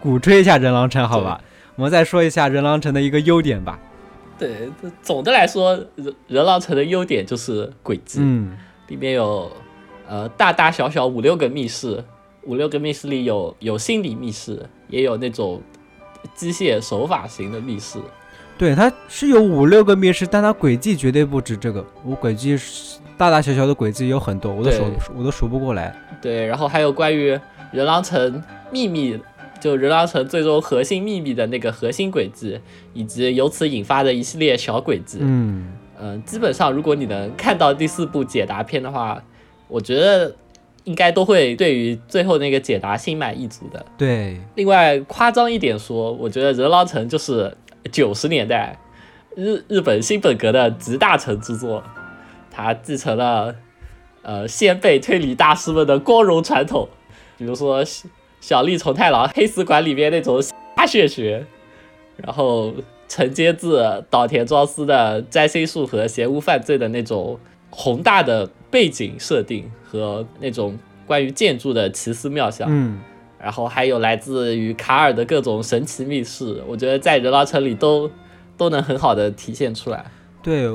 [0.01, 1.41] 鼓吹一下人狼城，好吧？
[1.75, 3.79] 我们再说一下人狼城的一个优点吧。
[4.39, 8.57] 对，这总的来说，人人狼城的优点就是轨迹，嗯，
[8.89, 9.51] 里面有
[10.09, 12.05] 呃大大小小五六个密室，
[12.43, 15.63] 五六个密室里有有心理密室，也有那种
[16.35, 17.99] 机械手法型的密室。
[18.59, 21.85] 对，它是有五六个密室，但它轨迹绝对不止这个。
[22.05, 24.85] 我轨迹是大大小小的轨迹有很多，我都数
[25.17, 25.95] 我都数不过来。
[26.23, 27.39] 对，然后还有关于
[27.71, 29.19] 人狼城秘密，
[29.67, 32.61] 就人狼城最终核心秘密的那个核心轨迹，
[32.95, 35.19] 以及由此引发的一系列小轨迹。
[35.21, 39.21] 嗯，嗯、基本上如果你能看到第四部解答篇的话，
[39.67, 40.33] 我觉得
[40.85, 43.85] 应该都会对于最后那个解答心满意足的。
[43.99, 47.57] 对，另外夸张一点说，我觉得人狼城就是
[47.91, 48.79] 九十年代
[49.35, 51.83] 日日本新本格的集大成之作，
[52.53, 53.57] 它继承了
[54.23, 56.89] 呃先辈推理大师们的光荣传统，
[57.37, 57.85] 比如说
[58.41, 60.41] 小小栗虫太郎黑死馆里面那种
[60.77, 61.47] 瞎血学，
[62.17, 62.73] 然后
[63.09, 67.39] 承接自岛田庄司的摘星术和嫌恶犯罪的那种
[67.71, 72.99] 宏大的背景设定和那种关于建筑的奇思妙想，嗯，
[73.39, 78.11] 然后还有来自于卡尔的各种神奇密室，我觉得在人狼城里都
[78.57, 80.05] 都能很好的体现出来。
[80.43, 80.69] 对，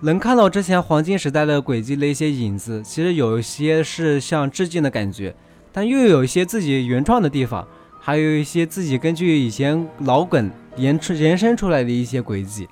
[0.00, 5.34] 能看到之前黄金时代的轨迹的一些影子，其实有一些是像致敬的感觉，
[5.76, 7.68] 但又有一些自己原创的地方，
[8.00, 12.66] 还有一些自己根据以前老梗延出延伸出来的一些轨迹。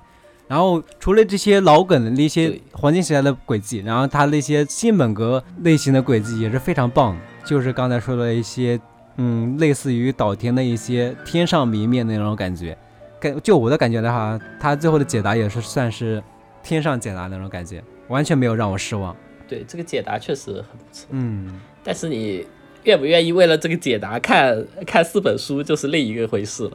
[0.47, 8.79] 然后除了这些老梗的那些黄金时代的轨迹，然后它那些新本格类型的轨迹也是非常棒的，就是刚才说的一些，
[9.17, 12.75] 嗯，类似于岛田的一些天上明面那种感觉。
[13.19, 16.23] 感就我的感觉的话，他最后的解答也是算是
[16.63, 19.15] 天上解答那种感觉，完全没有让我失望。
[19.47, 22.47] 对，这个解答确实很不错，嗯，但是你
[22.85, 26.71] 愿不愿意为了这个解答看看四本书，就是另一个回事了。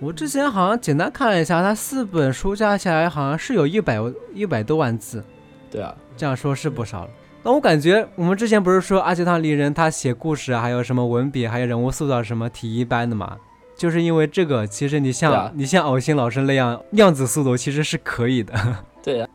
[0.00, 3.98] 我之前好像简单看了一下，他四本书加起来好像是有一百
[4.32, 5.24] 一百多万字，
[5.70, 7.10] 对啊，这样说是不少了。
[7.42, 13.36] 那我感觉我们之前不是说阿基汤离人他写故事啊还有什么文笔，还有人物塑造什么挺一般的嘛？
[13.76, 18.52] 就是因为这个，其实你像、啊你像偶星老师那样量子速度其实是可以的。
[19.02, 19.28] 对啊，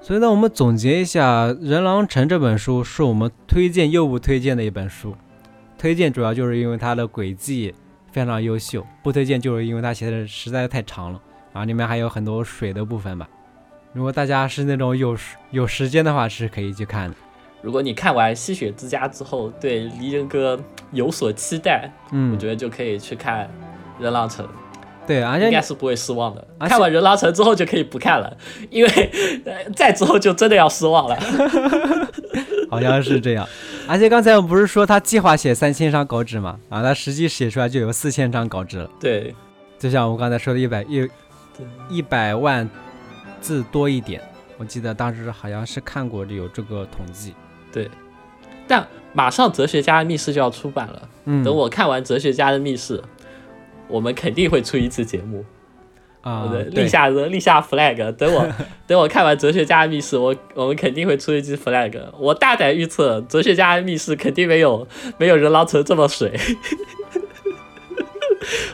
[0.00, 5.14] 所以呢，我们总结一下，《人狼城》这本书是我们推荐又不推荐的一本书。
[5.80, 7.74] 推荐主要就是因为它的轨迹
[8.12, 11.18] 非常优秀，不推荐就是因为它写的实在是太长了，
[11.54, 13.26] 然后里面还有很多水的部分吧。
[13.94, 17.16] 如果大家是那种有时有时间的话，是可以去看的。
[17.62, 20.60] 如果你看完《吸血之家》之后对离人哥
[20.92, 23.46] 有所期待，嗯我，觉得就可以去看
[24.02, 24.44] 《热浪城》。
[25.10, 26.46] 对，而且应该是不会失望的。
[26.60, 28.36] 看完《人狼城》之后就可以不看了，
[28.70, 29.10] 因为、
[29.44, 31.18] 呃、再之后就真的要失望了。
[32.70, 33.44] 好像是这样。
[33.88, 36.60] 而且刚才我们不是说他计划写三千张稿纸嘛？
[36.68, 38.88] 啊，他实际写出来就有四千张稿纸了。
[39.00, 39.34] 对，
[39.80, 41.08] 就像我刚才说的，一百一
[41.88, 42.70] 一百万
[43.40, 44.22] 字多一点，
[44.58, 47.34] 我记得当时好像是看过有这个统计。
[47.72, 47.90] 对
[48.68, 52.96] 但马上《哲学家的密室》就要出版了，嗯，等我看完《哲学家的密室》，
[53.90, 55.44] 我们肯定会出一次节目。
[56.22, 58.12] 啊，立下立下 flag。
[58.12, 58.46] 等我
[58.86, 61.98] 等我看完《哲学家的密室》，我我们肯定会出一期 flag。
[62.18, 64.86] 我大胆预测，《哲学家的密室》肯定没有
[65.16, 66.32] 没有人狼城这么水。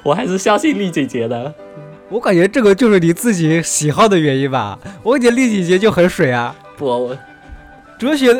[0.02, 1.52] 我还是相信丽姐姐的。
[2.08, 4.78] 我感觉这个就是你自己喜好的原因吧。
[5.02, 7.16] 我感觉丽姐姐就很水啊，不，我
[7.98, 8.34] 哲学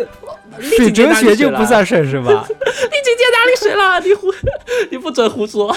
[0.61, 2.47] 水哲学就不算水是吧？
[2.49, 2.55] 丽
[3.47, 3.99] 里水了？
[4.01, 4.27] 你胡，
[4.91, 5.75] 你不准胡说。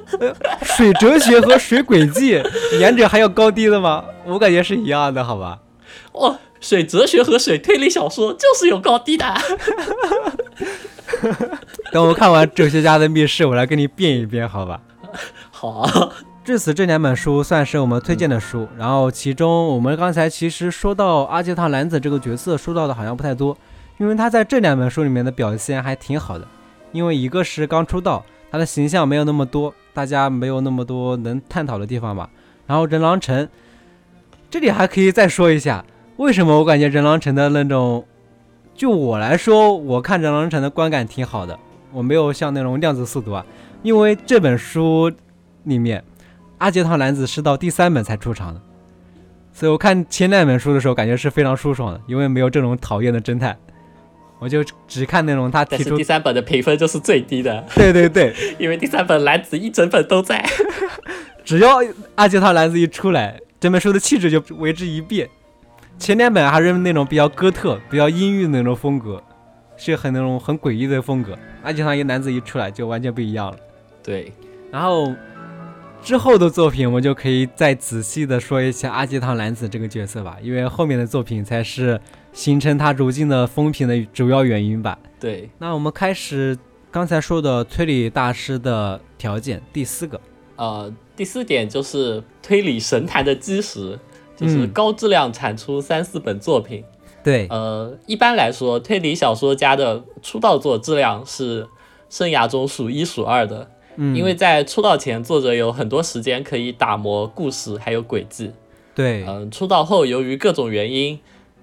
[0.62, 2.42] 水哲学和水轨迹，
[2.78, 4.04] 两者还有高低的吗？
[4.26, 5.60] 我感觉是一样的，好吧？
[6.12, 9.34] 哦，水哲学和水推理小说就是有高低的。
[11.90, 14.80] 等我看完《哲学家的密室》，我来跟你辩一辩，好吧？
[15.50, 16.12] 好，
[16.44, 18.68] 至此，这两本书算是我们推荐的书。
[18.76, 23.56] 然后，其中我们刚才其实说到阿基汤蓝子这个角色，说到的好像不太多，
[23.98, 26.46] 因为他在这两本书里面的表现还挺好的。
[26.92, 32.28] 因为一个是刚出道，他的形象没有那么多，大家没有那么多能探讨的地方吧。
[32.66, 33.48] 然后人狼城，
[34.50, 35.84] 这里还可以再说一下，
[36.16, 38.04] 为什么我感觉人狼城的那种，
[38.74, 41.58] 就我来说，我看人狼城的观感挺好的，
[41.92, 43.44] 我没有像那种量子速读啊，
[43.82, 45.10] 因为这本书
[45.64, 46.02] 里面。
[46.58, 48.60] 阿杰汤蓝子是到第三本才出场的，
[49.52, 53.56] 所以我看前两本书的时候，感觉是非常舒爽的，因为没有这种讨厌的侦探，
[54.38, 60.44] 我就只看那种他提出第，三本的评分就是最低的，对对对， 因为第三本蓝子一整本都在。
[61.44, 61.78] 只要
[62.14, 65.28] 阿杰汤蓝子一出来，这本书的气质就为之一变。
[65.98, 69.20] 前两本还是那种比较哥特、比较阴郁的那种风格，
[69.76, 71.36] 是很那种很诡异的风格。
[71.62, 73.56] 阿杰汤一男子一出来就完全不一样了。
[74.04, 74.32] 对，
[74.70, 75.12] 然后
[76.00, 82.00] 之后的作品，我们就可以再仔细的说一下阿基汤蓝子这个角色吧，因为后面的作品才是
[82.32, 84.98] 形成它如今的风评的主要原因吧。
[85.18, 86.56] 对，那我们开始
[86.90, 90.20] 刚才说的推理大师的条件，第四个，
[90.56, 93.98] 呃，第四点就是推理神坛的基石，
[94.36, 94.70] 就是嗯。
[94.70, 96.84] 高质量产出三四本作品。
[97.24, 101.66] 对，呃，一般来说，推理小说家的出道作质量是
[102.08, 108.52] 生涯中数一数二的，嗯，因为在出道前，作者有很多时间可以打磨故事还有轨迹。
[108.94, 111.18] 对，嗯、出道后由于各种原因，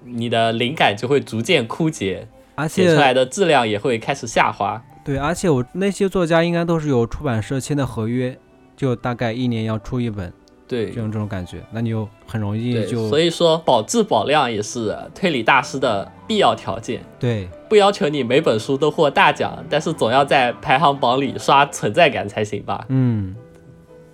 [0.06, 4.82] 你的灵感就会逐渐枯竭，而写出来的质量也会开始下滑。
[5.04, 8.38] 对，而且我那些作家应该都是有出版社签的合约，
[8.76, 10.34] 就大概一年要出一本，
[10.68, 17.04] 对这种这种感觉，那你就很容易，就所以说保质保量也是推理大师的必要条件。
[17.20, 22.86] 对不要求你每本书都获大奖，但是总要在排行榜里刷存在感才行吧。
[22.90, 23.36] 嗯，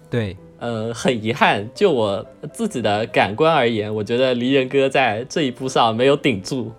[0.09, 6.71] 对，呃，很遗憾，就我自己的感官而言，我觉得离人哥在这一步上没有顶住。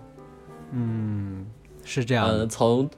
[0.71, 1.45] 嗯，
[1.83, 2.47] 是这样嗯、的。
[2.47, 2.89] 从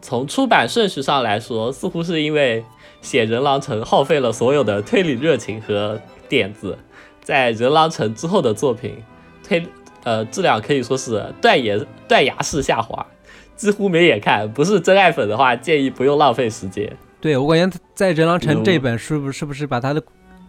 [0.00, 2.64] 从出版顺序上来说，似乎是因为
[3.02, 6.78] 写人狼城耗费了所有的推理热情和点子，
[7.22, 8.96] 在人狼城之后的作品
[9.46, 9.62] 推
[10.04, 11.78] 呃质量可以说是断崖
[12.08, 13.06] 断崖式下滑，
[13.56, 14.50] 几乎没眼看。
[14.50, 16.90] 不是真爱粉的话，建议不用浪费时间。
[17.20, 20.02] 对我感觉在《人狼城》这本书是不是把他的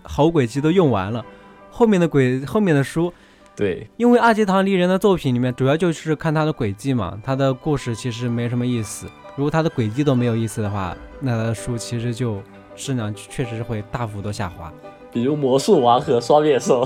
[0.04, 1.24] 好轨迹都用完了？
[1.70, 3.14] 后面的轨后面的书，
[3.56, 9.08] 对，因为二阶堂丽人的作品里面主要就是看他的轨迹嘛，他的故事其实没什么意思。
[9.36, 12.42] 如果他的轨迹都没有意思的话，那他的书其实就
[12.76, 14.72] 质量确实是会大幅度下滑。
[15.12, 16.86] 比如魔术王和双面兽。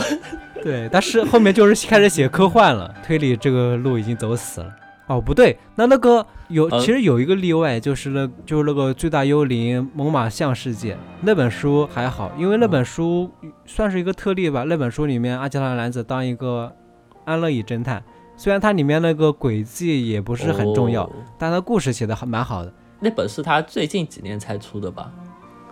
[0.64, 4.68] 对，但是后面就是开始写科幻了，推理这个路已经走死了。
[5.08, 13.30] 哦，不对，那那个有，嗯其实有一个例外，就是那，就是那个最大幽灵猛犸象世界那本书还好，因为那本书
[13.66, 14.64] 算是一个特例吧。
[14.64, 16.76] 那本书里面，阿基拉男子当一个
[17.24, 18.04] 安乐椅侦探，
[18.36, 22.74] 虽然它里面那个轨迹也不是很重要，哦但它故事写的还蛮好的。
[23.00, 25.12] 那本是他最近几年才出的吧？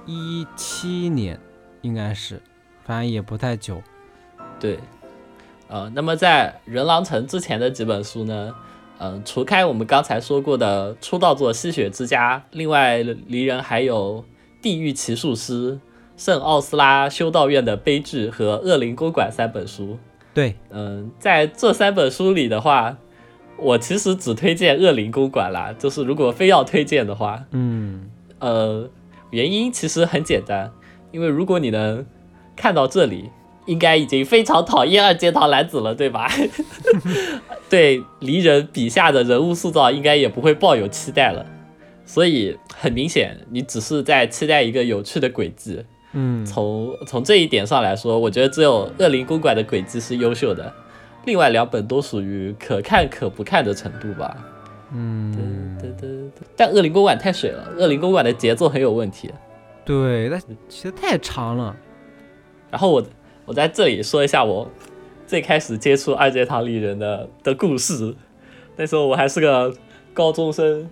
[0.06, 1.40] 一七年
[1.82, 2.40] 应该是，
[2.84, 3.82] 反正也不太久。
[4.60, 4.78] 对，
[5.70, 8.54] 呃，那么在人狼城之前的几本书呢，
[9.04, 14.24] 嗯、除开我们刚才说过的出道作《吸血之家》，另外离人还有
[14.64, 15.74] 《地狱骑术师》、
[16.16, 19.98] 圣奥斯拉修道院的悲剧和恶灵公馆三本书。
[20.34, 22.96] 对，嗯，在这三本书里的话，
[23.58, 28.90] 我其实只推荐恶灵公馆啦，就是如果非要推荐的话，嗯，呃，
[29.32, 30.72] 原因其实很简单，
[31.12, 32.06] 因为如果你能
[32.56, 33.30] 看到这里，
[33.66, 36.30] 应该已经非常讨厌二阶堂男子了，对吧？
[37.70, 41.46] 对离人笔下的人物塑造，应该也不会抱有期待了。
[42.06, 45.84] 所以很明显，你只是在期待一个有趣的轨迹。
[46.12, 50.72] 嗯，从从这一点上来说，我觉得只有恶灵公馆的轨迹是优秀的，
[51.26, 54.38] 另外两本都属于可看可不看的程度吧。
[54.94, 59.32] 嗯，对对对，但恶灵公馆太水了，恶灵公馆的节奏很有问题。
[59.84, 60.38] 对，那
[60.70, 61.76] 其实太长了。
[62.70, 63.04] 然后我
[63.46, 64.70] 我在这里说一下我
[65.28, 68.16] 最开始接触二阶堂里人的的故事。
[68.76, 69.74] 那时候我还是个
[70.14, 70.90] 高中生，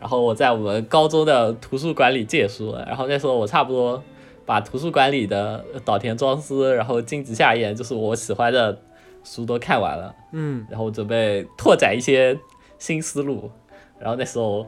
[0.00, 4.02] 然后我在我们高中的图书馆里借书，然后那时候我差不多
[4.44, 8.78] 把图书馆里的岛田庄司，然后荆棘夏彦，就是我喜欢的
[9.24, 12.38] 书都看完了，嗯，然后准备拓展一些
[12.78, 13.50] 新思路，
[13.98, 14.66] 然后那时候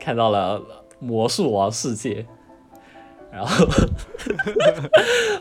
[0.00, 0.58] 看到了
[0.98, 2.22] 《魔术王世界》，
[3.32, 3.66] 然后《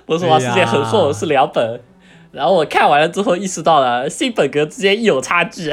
[0.06, 1.82] 魔术王世界》很厚，是两本。
[2.32, 5.70] 然后我看完了之后，意识到了新本格之间有差距，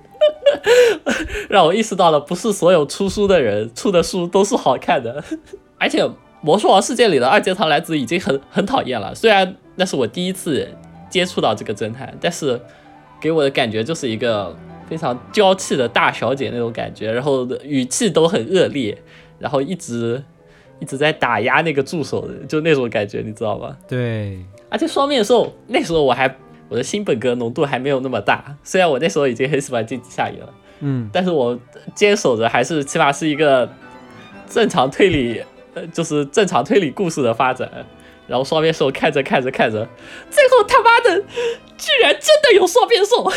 [1.50, 5.22] 让我意识到了不是所有出书的人出的书都是好看的，
[5.78, 6.02] 而且
[6.40, 9.14] 《魔术王世界》里的二阶堂来子已经很很讨厌了。
[9.14, 10.66] 虽然那是我第一次
[11.10, 12.58] 接触到这个侦探，但是
[13.20, 14.56] 给我的感觉就是一个
[14.88, 18.96] 非常娇气的大小姐那种感觉，然后语气都很恶劣，
[19.38, 20.24] 然后一直
[20.80, 23.76] 一直在打压那个助手的，就那种感觉，你知道吧？
[23.86, 26.34] 对，而且双面兽那时候我还
[26.68, 31.58] 我的新本格浓度还没有那么大，虽然我那时候已经很喜欢荆棘夏野了，嗯，但是我
[31.94, 33.70] 坚守着还是起码是一个
[34.48, 35.42] 正常推理，
[35.74, 37.70] 呃，就是正常推理故事的发展。
[38.26, 39.84] 然后双面兽看着看着看着，
[40.30, 41.20] 最后他妈的
[41.76, 43.28] 居然真的有双面兽，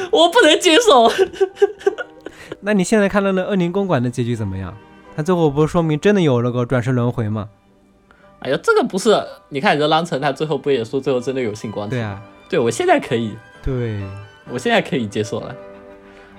[0.12, 1.10] 我不能接受。
[2.60, 4.76] 那你现在看到那恶灵公馆的结局怎么样？
[5.16, 7.48] 他最后不是说明真的有那个转世轮回吗？
[8.40, 11.96] 哎呀，这个不是，你看人狼城他最后不也说最后真的有星光体？
[11.96, 14.00] 对啊，对我现在可以，对，
[14.50, 15.54] 我现在可以接受了。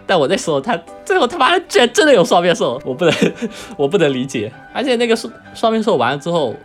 [0.07, 3.13] 但我那时候他最后他妈的居然真的有双面兽，我不能
[3.77, 4.51] 我不能理解。
[4.73, 6.55] 而且那个双双面兽完了之后，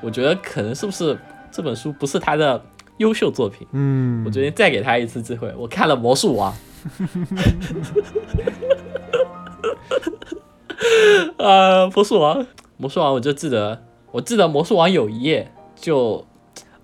[0.00, 1.16] 我觉得可能是不是
[1.50, 2.60] 这本书不是他的
[2.96, 3.66] 优秀作品？
[3.72, 5.52] 嗯，我决定再给他一次机会。
[5.56, 6.52] 我看了《魔术王》
[11.38, 13.82] 呃，魔术王，魔术王，我就记得，
[14.12, 16.26] 我记得魔术王有一页就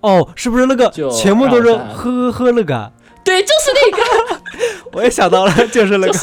[0.01, 2.91] 哦，是不是那个就全部都是呵呵呵那个？
[3.23, 4.03] 对，就是那个。
[4.93, 6.13] 我也想到了，就是那个，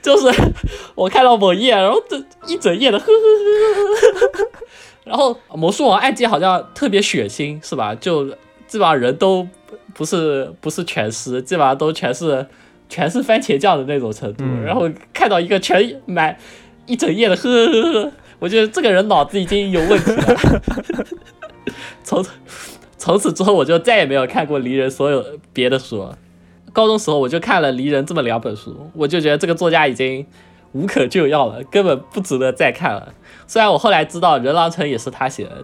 [0.00, 0.32] 就是
[0.94, 2.16] 我看到某页，然后这
[2.46, 3.18] 一整页的呵呵呵
[3.74, 3.80] 呵
[4.20, 4.48] 呵呵，
[5.04, 7.94] 然后魔术王案件好像特别血腥，是吧？
[7.94, 8.26] 就
[8.72, 9.46] 基本上人都
[9.92, 12.46] 不是不是全尸，基本上都全是
[12.88, 14.44] 全是番茄酱的那种程度。
[14.46, 16.34] 嗯然后看到一个全满
[16.86, 20.36] 一整页的呵呵呵呵，我觉得这个人脑子已经有问题了。
[22.02, 22.24] 从
[22.96, 26.16] 从此之后，我就再也没有看过离人所有别的书了。
[26.72, 30.26] 高中时候我就看了《离人》这么两本书，我就觉得这个作家已经
[30.72, 33.12] 无可救药了，根本不值得再看了。
[33.46, 35.62] 虽然我后来知道《人狼城》也是他写的，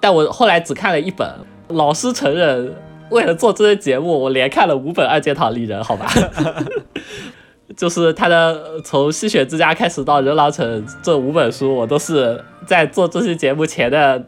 [0.00, 1.30] 但我后来只看了一本。
[1.68, 2.74] 老师承认，
[3.10, 6.06] 为了做这些节目，我连看了五本《二阶堂丽人》，好吧？
[7.76, 14.24] 就是他的从《吸血之家》开始到《人狼城》这五本书，我都是在做这期节目前的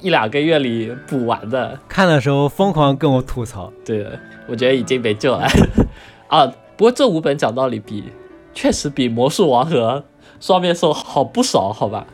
[0.00, 1.78] 一两个月里补完的。
[1.88, 4.06] 看的时候疯狂跟我吐槽，对，
[4.48, 5.46] 我觉得已经没救了。
[6.28, 6.46] 啊，
[6.76, 8.04] 不过这五本讲道理比
[8.52, 10.00] 确实比《魔术王》和
[10.40, 12.06] 《双面兽》好不少，好吧？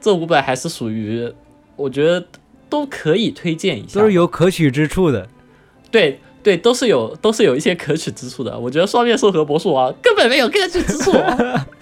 [0.00, 1.30] 这五本还是属于
[1.76, 2.24] 我觉得
[2.70, 5.28] 都可以推荐一下，都是有可取之处的。
[5.90, 6.20] 对。
[6.42, 8.58] 对，都是有，都是有一些可取之处的。
[8.58, 11.12] 我觉得双面兽和魔术王根本没有可取之处，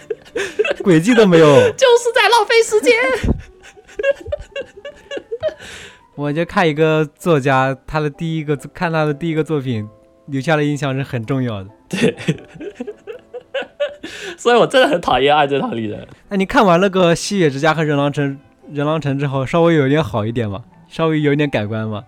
[0.82, 1.47] 轨迹都没有，
[1.78, 2.93] 就是在浪费时间。
[6.16, 9.89] 我就看一个作家，他的第一个看他的第一个作品，
[10.26, 11.70] 留下的印象是很重要的。
[11.89, 12.16] 对，
[14.36, 16.05] 所以我真的很讨厌二阶堂里人。
[16.30, 18.28] 那你看完那个《吸血之家》和《人狼城》
[18.76, 20.64] 《人狼城》之后，稍微有一点好一点吗？
[20.89, 22.05] 稍微有点改观吗？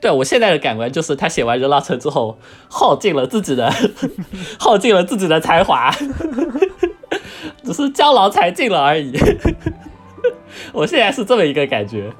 [0.00, 2.36] 对我现在的感官就是，他写完《人狼城》之后，
[2.68, 3.72] 耗尽了自己的，
[4.60, 5.90] 耗尽了自己的才华，
[7.62, 9.16] 只是江郎才尽了而已。
[10.74, 12.12] 我现在是这么一个感觉。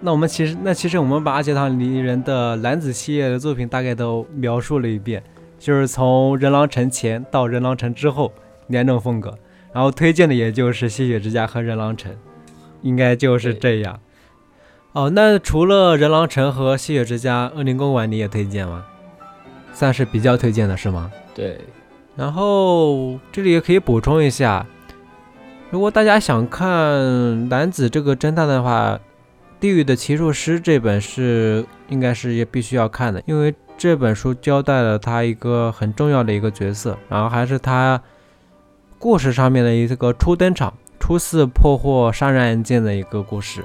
[0.00, 5.22] 那我们其实，那其实我们把阿杰堂离人的男子系列的作品大概都描述了一遍，
[5.58, 8.32] 就是从《人狼城》前到《人狼城》之后
[8.68, 9.36] 两种风格，
[9.72, 12.10] 然后推荐的也就是《吸血之家》和《人狼城》，
[12.80, 14.00] 应该就是这样。
[14.92, 18.84] 哦，那除了人狼城和吸血之家、恶灵公馆，你也推荐吗？
[19.72, 21.10] 算是比较推荐的是吗？
[21.34, 21.58] 对。
[22.14, 24.66] 然后这里也可以补充一下，
[25.70, 28.96] 如果大家想看男子这个侦探的话，
[29.58, 37.98] 《地狱的骑术师》这本是应该是也必须要看的，因为这本书交代了他一个很重要的一个角色，然后还是他
[38.98, 43.64] 故事上面的一个初登场、初次破获杀人案件的一个故事。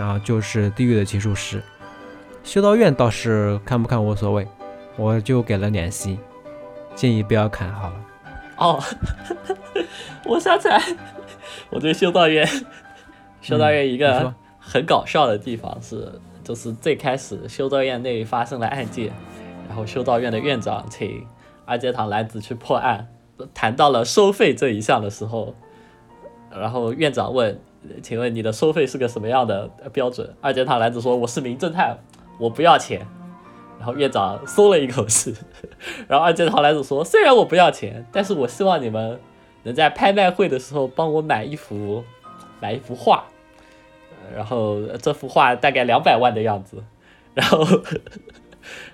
[0.00, 1.62] 然后就是地狱的骑术师，
[2.42, 4.48] 修道院倒是看不看无所谓，
[4.96, 6.18] 我就给了两星，
[6.94, 7.96] 建议不要看好了。
[8.56, 8.82] 哦，
[10.24, 10.82] 我想起来，
[11.68, 12.48] 我对修道院，
[13.42, 19.12] 修道院一个很搞笑的地方是，就是最开始修道院内发生了案件，
[19.68, 21.26] 然后修道院的院长请
[21.66, 23.06] 二阶堂男子去破案，
[23.52, 25.54] 谈到了收费这一项的时候，
[26.50, 27.60] 然后院长问。
[28.02, 30.34] 请问你的收费是个什么样的标准？
[30.40, 31.98] 二阶堂男子说：“我是名侦探，
[32.38, 33.06] 我不要钱。”
[33.78, 35.34] 然后院长松了一口气。
[36.06, 39.18] 然后二阶堂男子说：“虽然我不要钱，但是我希望你们
[39.62, 42.04] 能在拍卖会的时候帮我买一幅
[42.60, 43.24] 买一幅画。
[44.36, 46.84] 然后这幅画大概两百万的样子。
[47.32, 47.66] 然后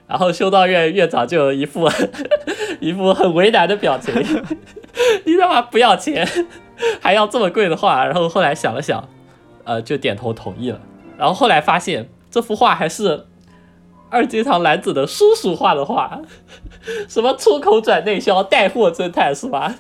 [0.07, 1.89] 然后修道院院长就一副
[2.79, 4.15] 一副很为难的表情：
[5.27, 6.27] 你他妈不要钱！”
[7.01, 9.09] 还要这么贵的画，然后后来想了想，
[9.65, 10.81] 呃，就点头同意了。
[11.19, 13.27] 然后后来发现这幅画还是
[14.11, 16.21] 二阶堂男子的叔叔画的画，
[17.09, 19.75] 什么出口转内销带货侦探是吧？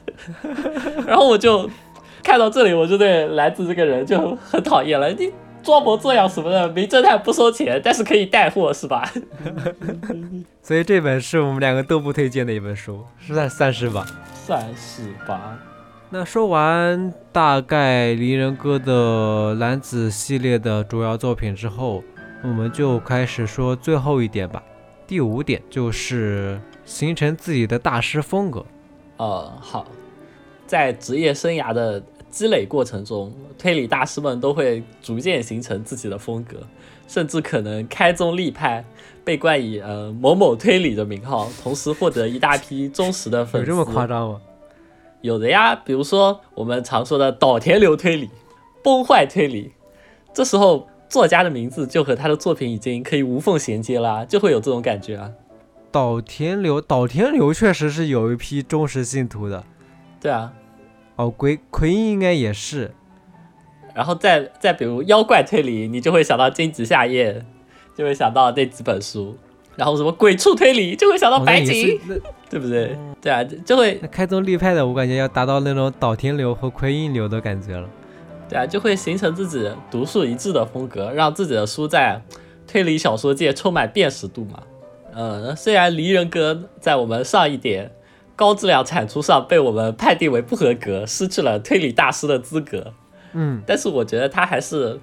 [1.06, 1.68] 然后我就
[2.22, 5.10] 看到这里，我就对男子这个人就很讨厌了。
[5.10, 5.32] 你
[5.62, 9.08] 装模作样什么的，名侦探不收钱，但是可以带货是吧？
[10.62, 14.06] 所以这本是我们两个都不推荐的一本书，算算是吧？
[14.46, 15.58] 算是吧。
[16.08, 22.02] 那说完大概离人哥的男子系列的主要作品之后，
[22.42, 24.62] 我们就开始说最后一点吧。
[25.04, 28.64] 第五点就是形成自己的大师风格。
[29.16, 29.86] 呃，好，
[30.64, 32.00] 在职业生涯的
[32.30, 36.58] 积累过程中，推理大师们都会逐渐形成自己的风格，
[37.08, 38.84] 甚至可能开宗立派，
[39.24, 43.70] 被冠以呃某某推理的名号，同时获得一大批忠实的粉丝。
[43.70, 44.40] 有这么夸张吗？
[45.22, 48.30] 有的呀，比如说我们常说的岛田流推理、
[48.82, 49.72] 崩坏推理，
[50.32, 55.32] 这时候作家的名字就和他的作品已经可以无缝衔接了，就会有这种感觉啊。
[55.90, 59.64] 岛田流，岛田流确实是有一批忠实信徒的。
[60.20, 60.52] 对啊，
[61.16, 62.92] 哦，鬼奎因应该也是。
[63.94, 67.44] 然后再再比如妖怪推理，你就会想到荆棘夏夜，
[67.96, 69.38] 就会想到那几本书。
[69.76, 72.00] 然后什么鬼畜推理，就会想到白井，
[72.48, 72.96] 对不对？
[73.20, 77.86] 对啊，就会开宗立派的，我感觉要达到那种岛田流和奎因流的感觉了。
[78.48, 82.22] 对啊，就会形成自己独树一帜的风格，让自己的书在
[82.66, 84.62] 推理小说界充满辨识度嘛。
[85.14, 87.90] 嗯，虽然离人哥在我们上一点
[88.34, 92.92] 高质量产出上被我们判定为不合格，失去了推理大师的资格，
[93.34, 94.98] 嗯，但是我觉得他还是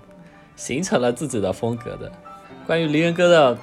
[0.56, 2.12] 形成了自己的风格的。
[2.66, 3.58] 关于离人哥的。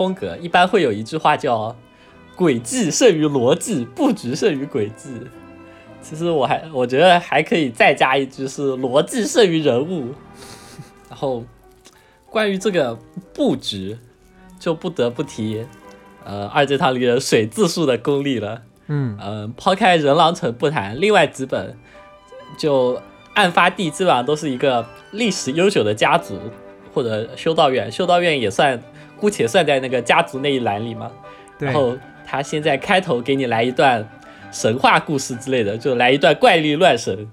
[0.00, 1.76] 风格一般会有一句话叫
[2.34, 5.10] “诡计胜于逻辑，布局胜于诡计”，
[6.00, 10.14] 其实我还我觉得还可以再加一句是逻辑胜于人物。
[11.10, 11.44] 然后
[12.30, 12.98] 关于这个
[13.34, 13.98] 布局，
[14.58, 15.66] 就不得不提
[16.24, 18.62] 呃二阶堂里的水字数的功力了。
[18.86, 21.76] 嗯嗯，抛开人狼城不谈，另外几本
[22.56, 22.98] 就
[23.34, 26.38] 案发地基本上都是一个历史悠久的家族
[26.94, 28.82] 或者修道院，修道院也算
[29.20, 31.10] 姑且算在那个家族那一栏里嘛。
[31.58, 31.96] 然后
[32.26, 34.08] 他现在开头给你来一段
[34.50, 37.28] 神话故事之类的，就来一段怪力乱神，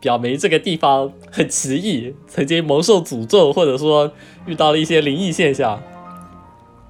[0.00, 4.12] 表明这个地方很奇异，曾经蒙受诅咒，或者说
[4.46, 5.80] 遇到了一些灵异现象。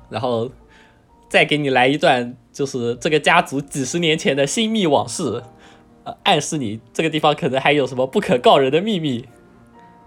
[0.09, 0.51] 然后
[1.29, 5.43] 再给你来一段，就是这个家族几十年前的新密往事，
[6.05, 9.27] 呃，暗示你这个地方可能还有什么不可告人的秘密。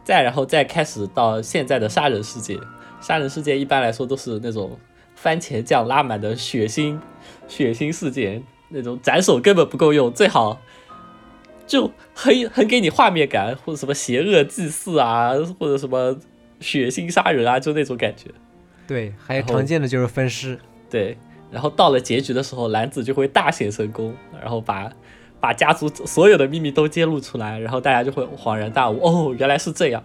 [0.03, 2.57] 再然后再开始到现在的杀人世界，
[3.01, 4.79] 杀人事件一般来说都是那种
[5.15, 6.97] 番茄酱拉满的血腥
[7.47, 10.61] 血腥事件，那种斩首根本不够用，最好
[11.67, 16.17] 就很很给你画面感，或者什么邪恶祭祀啊，或者什么
[16.59, 18.29] 血腥杀人啊，就那种感觉。
[18.87, 20.59] 对，还有常见的就是分尸。
[20.89, 21.17] 对，
[21.49, 24.91] 然后到了结局的时候，男子就会大显神功，然后把
[25.39, 30.03] 把家族所有的秘密都揭露出来，然后大家就会恍然大悟，哦，原来是这样。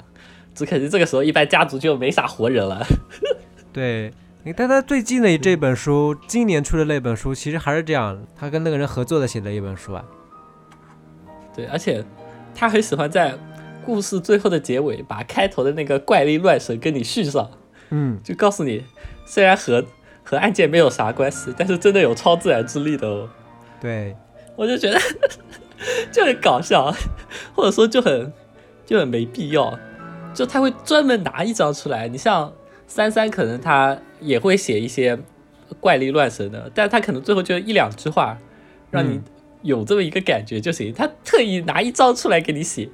[0.56, 2.84] 只可惜这个时候一般家族就没啥活人了。
[3.72, 4.10] 对，
[4.56, 10.02] 但他最近的这本书，今年出的那本书，其实还是这样，他跟那个人合作的写的一本书啊。
[11.54, 12.02] 对，而且
[12.54, 13.38] 他很喜欢在
[13.84, 17.50] 故事最后的结尾把开头的那个怪力乱神跟你续上，
[17.90, 18.82] 嗯，就告诉你，
[19.26, 19.84] 虽然和
[20.24, 23.28] 和案件没有啥关系，但是真的有超自然之力的哦。
[23.78, 24.16] 对，
[24.56, 24.98] 我就觉得
[26.10, 26.90] 就很搞笑，
[27.54, 28.32] 或者说就很
[28.86, 29.78] 就很没必要。
[30.36, 32.52] 就他会专门拿一张出来，你像
[32.86, 35.18] 三三，可能他也会写一些
[35.80, 38.38] 怪力乱神的，但他可能最后就一两句话，
[38.90, 39.24] 让你嗯
[39.62, 40.92] 有这么一个感觉就行。
[40.92, 42.88] 他特意拿一张出来给你写，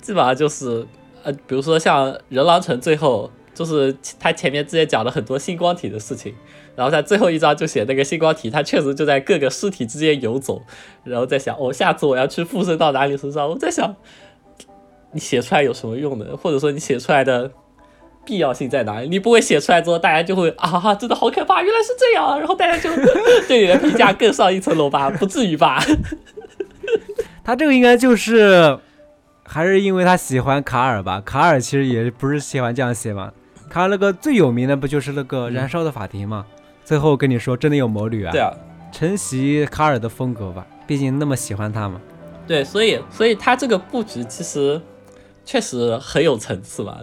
[0.00, 0.86] 基本上就是
[1.24, 3.30] 呃，比如说像人狼城最后。
[3.54, 6.34] 就是他前面之前讲了很多星光体的事情，
[6.74, 10.60] 然后在最后一章就写那个星光体，他确实就在各个尸体之间游走，
[11.04, 13.48] 然后在想，哦，下次我要去附身到哪里身上？
[13.48, 13.94] 我在想，
[15.14, 16.26] 你写出来有什么用呢？
[16.36, 17.50] 或者说你写出来的
[18.24, 19.08] 必要性在哪里？
[19.08, 22.90] 你不会写出来之后，大家就会啊，真的好可怕，原来是这样，然后大家就
[23.48, 25.08] 对你的评价更上一层楼吧？
[25.10, 25.82] 不至于吧？
[27.44, 28.78] 他这个应该就是，
[29.44, 31.22] 还是因为他喜欢卡尔吧？
[31.24, 33.32] 卡尔其实也不是喜欢这样写嘛。
[33.68, 36.46] 卡尔那个最有名的不就是那个燃烧的法庭嘛？
[36.84, 38.52] 最后跟你说真的有魔女啊，对啊，
[38.92, 42.00] 承袭卡尔的风格吧，毕竟那么喜欢他嘛。
[42.46, 44.80] 对，所以所以他这个布局其实
[45.44, 47.00] 确实很有层次嘛，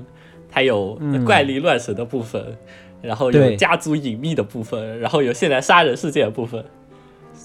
[0.50, 2.58] 它有嗯怪力乱神的部分，
[3.02, 6.64] 然后有家族隐秘的部分，然后有现在杀人事件的部分，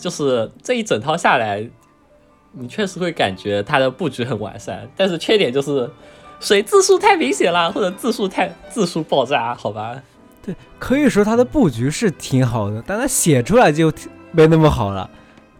[0.00, 1.68] 就是这一整套下来，
[2.52, 5.88] 你确实会感觉它的布局很完善，但是缺点就是
[6.40, 10.02] 水字数太明显了，或者字数太字数爆炸，好吧？
[10.44, 13.92] 对可以说它的布局是挺好的，但它写出来就
[14.32, 15.10] 没那么好了。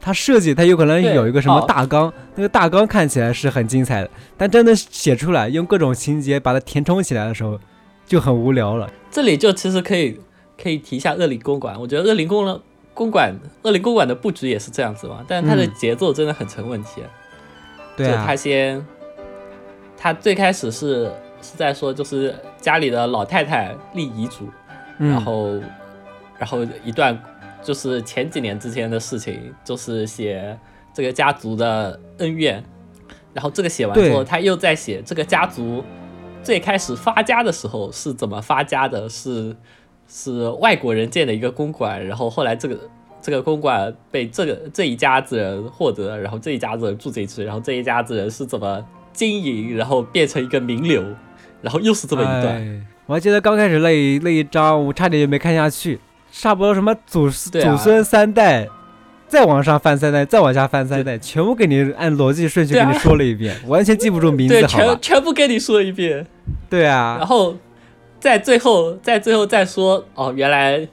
[0.07, 7.59] 他设计他有可能有一个什么大纲，那个大纲看起来是很精彩的，但真的写出来用各种情节把它填充起来的时候，
[8.07, 8.88] 就很无聊了。
[9.11, 10.16] 这里就其实可以
[10.62, 12.62] 可以提一下恶灵公馆，我觉得恶灵公了
[12.94, 17.02] 公馆恶灵公馆的布局也是这样子嘛，但是它的嗯节奏真的很成问题。
[17.96, 18.86] 对啊就他，先，
[19.98, 21.11] 他最开始是
[21.42, 24.48] 是在说，就是家里的老太太立遗嘱，
[25.00, 25.54] 嗯然后
[26.38, 27.20] 然后一段
[27.67, 30.57] 就是前几年之前的事情，就是写
[30.95, 32.62] 这个家族的恩怨，
[33.35, 35.83] 然后这个写完之后，他又在写这个家族
[36.43, 39.57] 最开始发家的时候是怎么发家的，是
[40.07, 42.79] 是外国人建的一个公馆，然后后来这个。
[43.19, 51.03] 这个公馆被这个这一家子人获得，然后这一家子人住进去，然后这一家子人是怎么经营，然后变成一个名流，
[51.61, 52.47] 然后又是这么一段。
[52.47, 55.99] 哎我还记得刚开始那一那一章，我差点就没看下去，
[56.41, 58.68] 差不多什么祖、祖孙三代，
[59.26, 65.01] 再往上翻三代，再往下翻三代，全部给你按逻辑顺序给你说了一遍， 完全记不住名字，对，全？
[65.01, 66.26] 全部给你说一遍，
[66.68, 67.57] 对啊然，后
[68.20, 70.87] 在最后，在最后再说哦，原来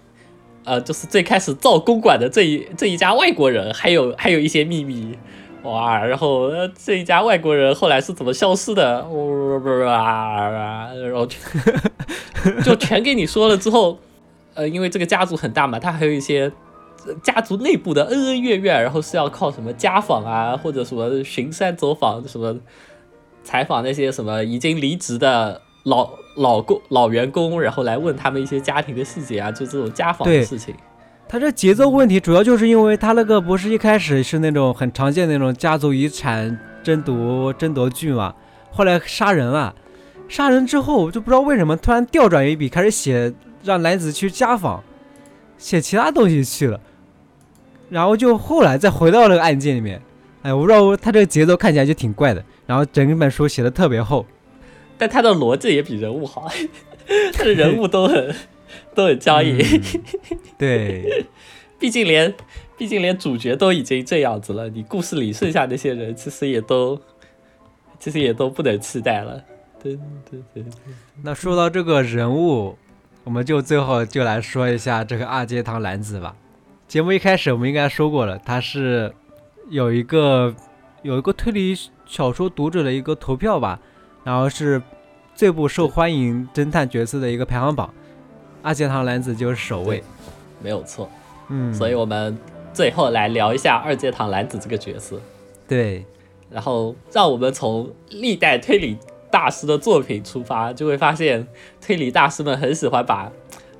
[0.64, 5.18] 呃，就是最开始造公馆的这一这一家外国人，还有还有一些秘密。
[5.64, 9.02] 哇，然后呃这一家外国人后来是怎么消失的？
[9.06, 11.36] 哇，然后就
[12.64, 13.98] 就全给你说了之后，
[14.54, 16.52] 呃，因为这个家族很大嘛，他还有一些
[17.06, 22.56] 呃家族内部的恩恩怨怨，然后是要靠什么家访啊，或者什么巡山走访，什么
[23.44, 30.74] 采访那些什么已经离职的老老工老员工，然后来问他们一些家庭的细节啊，就这种家访的事情。
[31.28, 38.36] 他这节奏问题主要就是因为他那个不是一开始是那种很常见的那种家族遗产争夺争夺剧嘛，
[38.70, 39.74] 后来杀人了，
[40.30, 43.34] 杀人之后就不知道为什么突然调转一笔开始写
[43.64, 44.84] 让男子去家访，
[45.58, 46.80] 写其他东西去了，
[47.90, 50.02] 然后就后来再回到那个案件里面，
[50.42, 54.26] 哎，我不知道他这个节奏看起来就挺怪的，然后整本书写的特别厚，
[54.98, 56.48] 但他的逻辑也比人物好，
[57.34, 58.34] 他的人物都很。
[58.96, 59.60] 都很僵硬，
[60.58, 61.26] 对，
[61.78, 62.34] 毕竟连
[62.76, 67.00] 毕竟连主角都已经这样子了，你故事里剩下那些人其实也都
[68.00, 69.44] 其实也都不能期待了。
[69.82, 69.96] 对
[70.30, 70.66] 对对。
[71.22, 72.76] 那说到这个人物，
[73.24, 76.36] 我们就最后就来说一下这个二阶堂男子吧。
[76.88, 79.14] 节目一开始我们应该说过了，他是
[79.70, 80.54] 有一个
[81.02, 81.74] 有一个推理
[82.06, 83.80] 小说读者的一个投票吧，
[84.24, 84.82] 然后是
[85.34, 87.94] 最不受欢迎侦探角色的一个排行榜。
[88.62, 90.04] 二阶堂男子就是首位，
[90.62, 91.10] 没有错。
[91.48, 92.38] 嗯，所以我们
[92.74, 95.20] 最后来聊一下二阶堂男子这个角色。
[95.68, 96.06] 对，
[96.50, 98.98] 然后让我们从历代推理
[99.34, 101.48] 大师的作品出发，就会发现
[101.82, 103.32] 推理大师们很喜欢把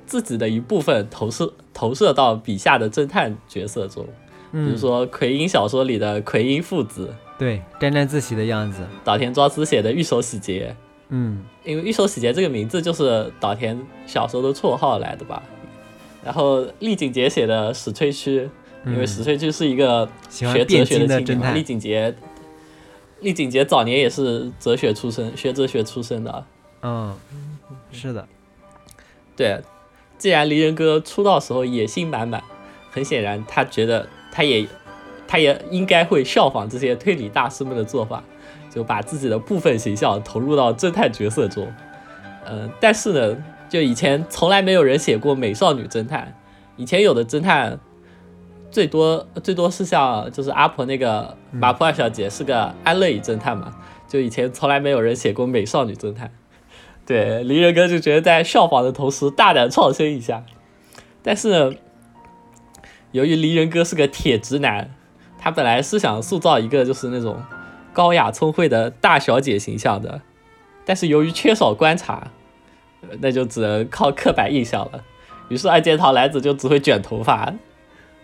[0.04, 4.04] 自己的一部分投射投射到笔下的侦探角色中。
[4.50, 8.80] 比如说奎因小说里的奎因父子，对，沾沾自喜的样子。
[9.04, 10.74] 岛田庄司写的《御手洗劫》。
[11.10, 15.40] 嗯，因为御手洗劫这个名字就是岛田小时候的绰号来的吧。
[16.24, 18.48] 然后丽景杰写的史吹区，
[18.86, 21.54] 因为史吹区是一个学哲学的青年。
[21.54, 22.12] 丽景杰，
[23.24, 26.46] 丽景杰早年也是哲学出身，学哲学出身的。
[26.82, 27.16] 嗯，
[27.90, 28.28] 是的。
[29.34, 29.60] 对，
[30.16, 32.44] 既然离人哥出道时候野心满满，
[32.92, 34.64] 很显然他觉得他也
[35.26, 38.22] 他也应该会效仿这些推理大师们的做法。
[38.70, 41.72] 就把自己的部分形象投入到侦探角色中，
[42.44, 46.34] 嗯，但是呢，就以前从来没有人写过美少女侦探，
[46.76, 47.78] 以前有的侦探
[48.74, 53.72] 最多最多是像就是阿婆那个马普尔小姐是个安乐椅侦探嘛，
[54.08, 56.32] 就以前从来没有人写过美少女侦探，
[57.06, 60.42] 对，离人哥就觉得在效仿的同时大胆创新一下，
[61.22, 61.78] 但是，
[63.12, 64.92] 由于离人哥是个铁直男，
[65.38, 67.40] 他本来是想塑造一个就是那种。
[67.92, 70.20] 高雅聪慧的大小姐形象的，
[70.84, 72.26] 但是由于缺少观察，
[73.20, 75.04] 那就只能靠刻板印象了。
[75.48, 77.54] 于是二阶堂男子就只会卷头发。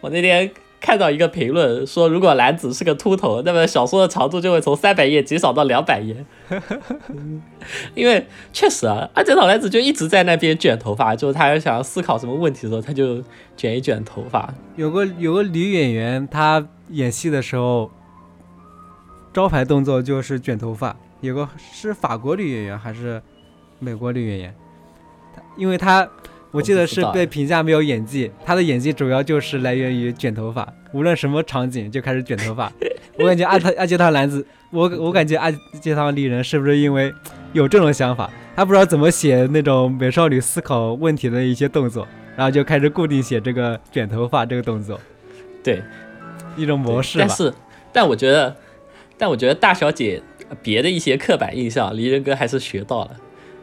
[0.01, 6.24] 我那天看到一个评论说，如果男子是个秃头，那么小说的长度就会从三百页减少到两百页。
[7.94, 13.22] 因为确实啊，二阶堂男子就一直在那边卷头发，就是他想要思考什么问题的时候，他就
[13.57, 14.53] 卷一卷头发。
[14.76, 17.90] 有个有个女演员，她演戏的时候。
[19.32, 23.22] 招牌动作就是卷头发，有个是法国女演员还是
[23.78, 24.55] 美国女演员？
[25.57, 26.09] 因为她
[26.51, 32.72] 我记得是被评价没有演技，他的演技主要就是来源于卷头发，无论什么场景就开始卷头发。
[33.18, 37.12] 我感觉阿阿杰汤男子，我我感觉阿杰汤丽人是不是因为
[37.53, 45.01] 有这种想法，他不知道怎么写那种美少女思考问题的一些动作，然后就开始固定写这个卷头发这个动作，
[45.62, 45.82] 对，
[46.57, 47.26] 一种模式吧。
[47.26, 47.55] 但是，
[47.92, 48.57] 但我觉得。
[49.22, 50.22] 但我觉得大小姐
[50.62, 53.11] 别的一些刻板印象，离人哥还是学到了。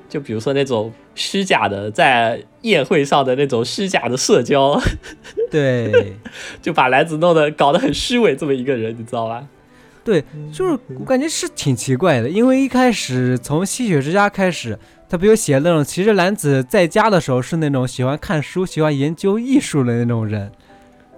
[0.07, 4.80] 就比如说那种虚假的在宴会上的那种虚假的社交，
[5.51, 6.13] 对，
[6.61, 9.45] 就把男子弄得搞得很虚伪，这么一个人，你知道吧？
[10.05, 14.78] 对，就是我感觉是挺奇怪的，因为一开始从吸血之家开始，
[15.09, 20.51] 他不就写那种其实男子在家的时候是那种喜欢看书、喜欢研究艺术的那种人。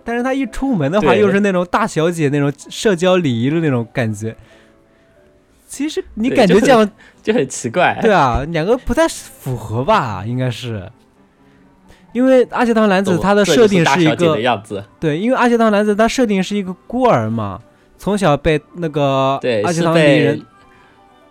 [0.03, 4.35] 但是他一出门的话，又是那种大小姐那种社交礼仪的那种感觉。
[5.69, 6.89] 其实你感觉这样
[7.21, 7.95] 就很奇怪。
[8.01, 10.23] 对啊，两个不太符合吧？
[10.25, 10.91] 应该是，
[12.11, 14.83] 因为阿杰堂男子他的设定是一个样子。
[14.99, 17.61] 对，因为阿杰堂男子他设定是一个孤儿嘛，
[17.99, 20.41] 从小被那个阿杰堂里人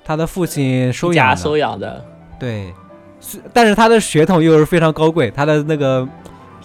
[0.04, 2.04] 他的父亲收养收养的。
[2.38, 2.72] 对，
[3.20, 6.08] 是，但是他的血统又是非常高贵，他的那个。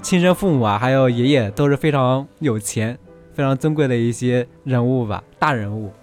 [0.02, 3.00] 亲生父母啊，还有爷爷都是非常有钱、
[3.34, 5.94] 非常尊贵的一些人物吧，大人物。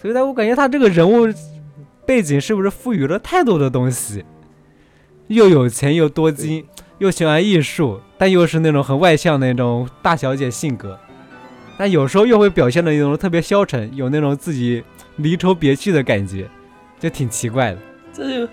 [0.00, 1.26] 所以他，我感觉他这个人物
[2.06, 4.24] 背景是不是赋予了太多的东西？
[5.28, 6.64] 又有钱又多金，
[6.98, 10.98] 又喜欢艺术，但又是那种很外向的那种大小姐性格。
[11.78, 14.82] 但有时候又会表现的那种特别消沉，有那种自己
[15.16, 16.48] 离愁别绪的感觉，
[16.98, 17.78] 就挺奇怪的。
[18.12, 18.52] 这就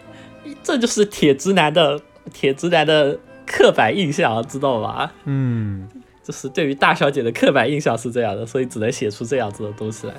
[0.63, 1.99] 这就是铁直男的
[2.33, 3.17] 铁直男的。
[3.49, 5.09] 刻板印象知道吧？
[5.23, 5.87] 嗯，
[6.21, 10.13] 就是对于大小姐的刻板印象是这样的，所以只能写出这样子的东西来。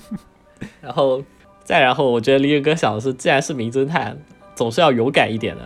[0.80, 1.22] 然后
[1.64, 4.16] 再然后，我觉得李远哥想的是，既然是名侦探，
[4.54, 5.62] 总是要勇敢一点的，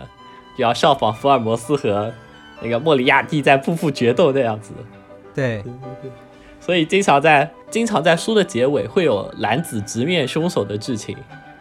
[0.57, 2.13] 也要效仿福尔摩斯和
[2.61, 4.73] 那个莫里亚蒂在步步决斗那样子。
[5.33, 5.63] 对，
[6.59, 11.15] 所以经常在经常在书的结尾会有男子直面凶手的剧情，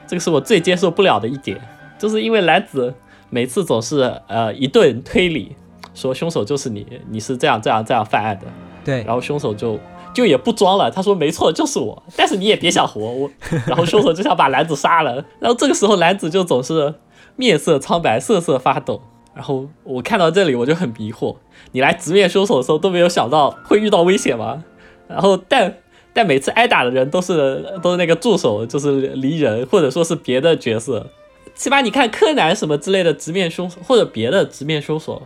[0.07, 1.61] 这个是我最接受不了的一点，
[1.99, 2.95] 就是因为男子
[3.29, 5.55] 每次总是呃一顿推理，
[5.95, 8.47] 说凶手就是你，你是这样这样这样犯案的，
[8.85, 9.79] 对，然后凶手就
[10.17, 13.31] 就也不装了，他说没错就是我，但是你也别想活我，
[13.67, 16.95] 然后凶手就想把男子杀了，然后这个时候男子就总是
[17.37, 19.03] 面色苍白，瑟瑟发抖。
[19.35, 21.37] 然后我看到这里我就很迷惑，
[21.73, 24.65] 你来直面凶手的时候都没有想到会遇到危险吗？
[25.07, 25.77] 然后但
[26.15, 31.07] 但每次挨打的人都是都是那个助手，就是离人或者说是别的角色，
[31.55, 35.21] 起码你看柯南什么之类的直面凶手或者别的直面凶手，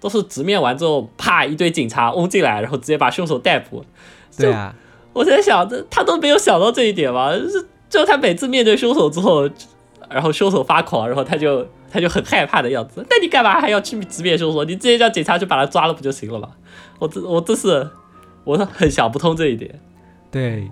[0.00, 3.84] 都是直面完之后啪一堆警察冲进来，然后直接把凶手逮捕。
[4.36, 4.74] 对啊，
[5.12, 7.32] 我在想这他都没有想到这一点吗？
[7.36, 9.48] 就就他每次面对凶手之后，
[10.08, 11.66] 然后凶手发狂，然后他就。
[11.94, 14.64] 他就很害怕的样子，那你干嘛还要去直面凶手？
[14.64, 16.48] 你直接叫警察去把他抓了不就行了吗？
[16.98, 17.86] 我这我这是
[18.44, 19.78] 我很想不通这一点。
[20.30, 20.70] 对，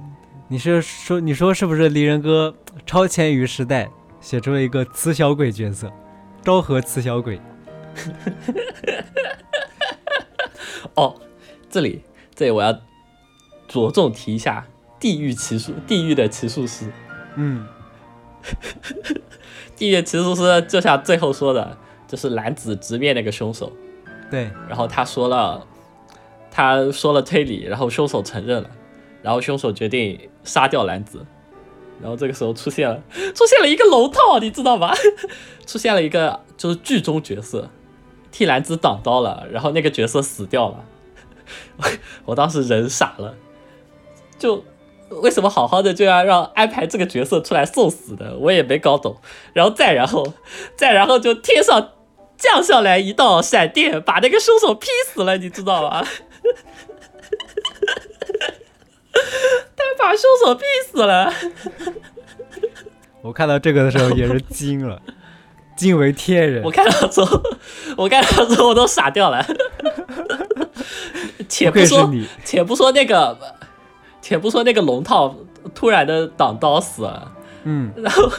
[0.48, 2.54] 你是说你说是不是离人哥
[2.86, 3.90] 超前于时代，
[4.22, 5.92] 写出了一个雌小鬼角色，
[6.42, 7.38] 昭和雌小鬼？
[10.96, 11.14] 哦，
[11.68, 12.02] 这里
[12.34, 12.74] 这里我要
[13.70, 14.66] 着重提一下
[14.98, 16.92] 地狱奇术，地狱的奇术师。
[17.36, 17.66] 嗯。
[19.76, 23.70] 地狱奇术师就像最后说的，就是男子直面那个凶手，
[24.30, 25.66] 对，然后他说了，
[26.50, 28.70] 他说了推理，然后凶手承认了，
[29.22, 31.24] 然后凶手决定杀掉男子，
[32.00, 33.02] 然后这个时候出现了
[33.34, 34.92] 出现了一个龙套，你知道吗？
[35.66, 37.70] 出现了一个就是剧中角色
[38.30, 40.84] 替兰子挡刀了，然后那个角色死掉了，
[42.24, 43.34] 我当时人傻了，
[44.40, 44.64] 就。
[45.22, 48.36] 为什么好好的就要让安排这个角色出来送死的？
[48.38, 49.16] 我也没搞懂。
[49.52, 50.24] 然后再然后，
[50.78, 51.94] 再然后就天上
[52.38, 56.06] 降下来一道闪电，把那个凶手劈死了，你知道吗？
[59.74, 61.34] 他把凶手劈死了。
[63.22, 65.02] 我看到这个的时候也是惊了，
[65.76, 66.62] 惊为天人。
[66.62, 67.42] 我看到之后，
[67.98, 69.44] 我看到之后我都傻掉了。
[71.48, 72.08] 且不说，
[72.44, 73.36] 且不说那个。
[74.30, 75.34] 且不说那个龙套
[75.74, 77.32] 突然的挡刀死了，
[77.64, 78.30] 嗯，然后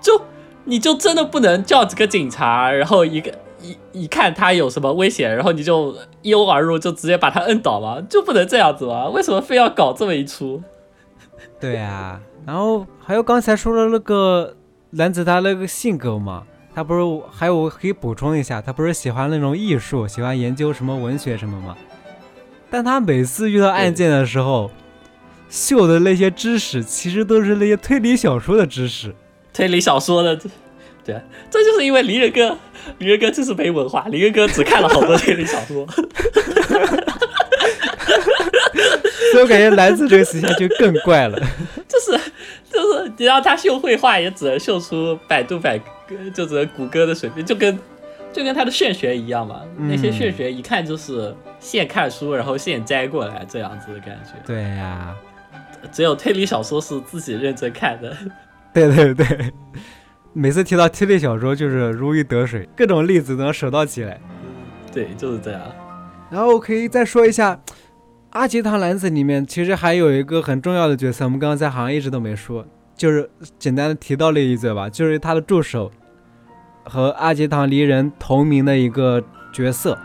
[0.00, 0.22] 就
[0.62, 8.00] 你就真的不能叫几个警察，然后一个一一看他有什么危险，然后你就一拥而入，就直接把他摁倒吗？
[8.08, 9.08] 就不能这样子吗？
[9.08, 10.62] 为什么非要搞这么一出？
[11.58, 14.54] 对呀，然后还有刚才说的那个
[14.90, 17.00] 男子他那个性格嘛，他不是
[17.32, 21.76] 还有可以补充一下，他不是喜欢那种艺术，喜欢研究什么文学什么吗？
[22.70, 24.70] 但他每次遇到案件的时候。
[25.48, 29.14] 秀的那些知识，其实都是那些推理小说的知识。
[29.52, 30.36] 推理小说的，
[31.04, 31.20] 对，
[31.50, 32.56] 这就是因为离人哥，
[32.98, 35.86] 离人哥就是没文化，离人哥只看了好多推理小说。
[39.32, 41.38] 所以我感觉男子这个形象就更怪了。
[41.88, 42.12] 就是
[42.70, 45.84] 就是你让他秀绘画，也只能秀出百度百科，
[46.34, 47.78] 就只能谷歌的水平，就跟
[48.32, 49.62] 就跟他的炫学一样嘛。
[49.78, 54.32] 那些炫学一看就是现看书，然后现摘过来这样子的感觉。
[54.46, 55.14] 对呀。
[55.92, 58.16] 只有推理小说是自己认真看的，
[58.72, 59.52] 对对对，
[60.32, 64.20] 每次提到推理小说就是如鱼得水，各种例子都能手到起来。
[64.92, 65.60] 对，就是这样。
[66.30, 67.54] 然后我可以再说一下，
[68.30, 72.66] 《阿吉汤男子》里面其实还有一个很重要的角色，我们刚刚在好像一直都没说，
[72.96, 73.28] 就是
[73.58, 75.92] 简单的提到了一嘴吧，就是他的助手
[76.84, 79.22] 和阿吉汤离人同名的一个
[79.52, 79.98] 角色，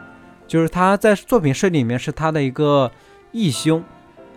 [0.47, 2.91] 就是他在作品设定里面是他的一个
[3.31, 3.83] 义兄。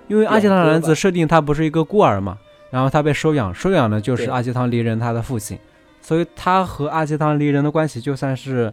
[0.07, 2.39] 因为阿吉汤男子设定他不是一个孤儿嘛，
[2.71, 5.59] 然后他被收养，收养的就是阿吉汤离人他的父亲，
[6.01, 8.73] 所以他和阿吉汤离人的关系就算是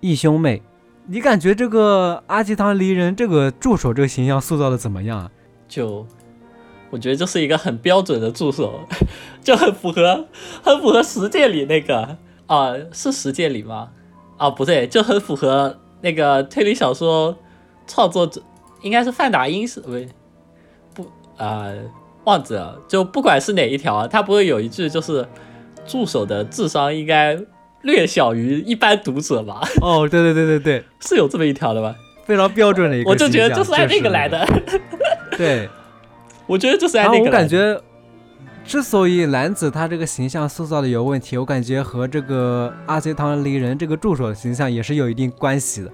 [0.00, 0.62] 义兄妹。
[1.06, 5.30] 你感觉这个阿吉汤离人这个助手这个形象塑造的怎么样啊？
[5.68, 6.04] 就
[6.90, 8.80] 我觉得就是一个很标准的助手，
[9.40, 10.26] 就很符合
[10.62, 12.16] 很符合实践里那个
[12.46, 13.90] 啊，是实践里吗？
[14.36, 17.36] 啊，不对，就很符合那个推理小说
[17.86, 18.42] 创作者。
[18.86, 19.90] 应该是范达因是不
[20.94, 21.72] 不啊，
[22.22, 22.78] 忘记了。
[22.86, 25.26] 就不管是哪一条，他不会有一句就是
[25.84, 27.36] 助手的智商应该
[27.82, 29.60] 略小于一般读者吧？
[29.82, 31.96] 哦，对对对对对， 是有这么一条的吧？
[32.24, 34.46] 非常标准的一个，我就觉得就是按那个来的。
[35.36, 35.68] 对，
[36.46, 37.24] 我觉得就是按那个。
[37.24, 37.80] 我感觉，
[38.64, 45.90] 之所以男子他这个形象塑造的有问题，我感觉和这个阿杰堂离人这个助手的形象也是有一定关系的，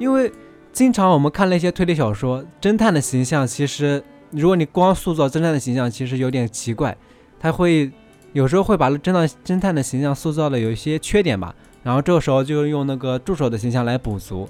[0.00, 0.32] 因为。
[0.72, 6.96] 经常我们看那些推理小说，侦探的形象其实，如果你光塑造侦探的形象，其实有点奇怪。
[7.38, 7.90] 他会
[8.32, 14.48] 有时候会把侦探侦探的形象塑造的有一些缺点吧，然后这个时候就用那个助手的形象来补足。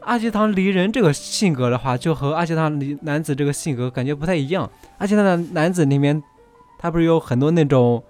[0.00, 4.70] 阿吉堂离人这个性格的话，就和阿吉堂离男子这个性格感觉不太一样。
[4.98, 6.22] 阿吉堂的男子里面，
[6.78, 8.02] 他不是有很多那种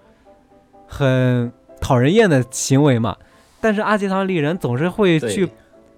[0.89, 3.17] 很讨人厌的行为嘛？
[3.61, 5.49] 但是阿吉堂离人总是会去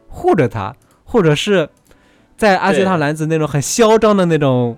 [0.09, 0.77] 护着他，
[1.17, 1.67] 或者是
[2.37, 4.77] 在阿基汤男子那种很嚣张的那种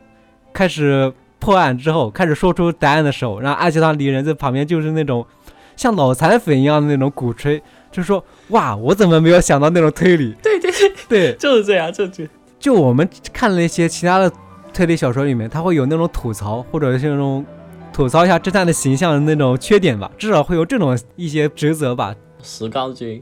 [0.53, 5.27] 开始破案之后，开始说出答案的时候，然后阿基汤离人在旁边就是那种
[5.75, 7.61] 像脑残粉一样的那种鼓吹。
[7.91, 10.33] 就说哇，我怎么没有想到那种推理？
[10.41, 12.25] 对对对对，就是这样，就就
[12.61, 14.31] 就我们看了一些其他的
[14.73, 17.45] 推理小说里面，他会有那种吐槽，或者是那种
[17.93, 22.15] 吐槽一下侦探的形象的那种缺点吧，至少会有这种一些职责吧。
[22.45, 23.21] 石刚君，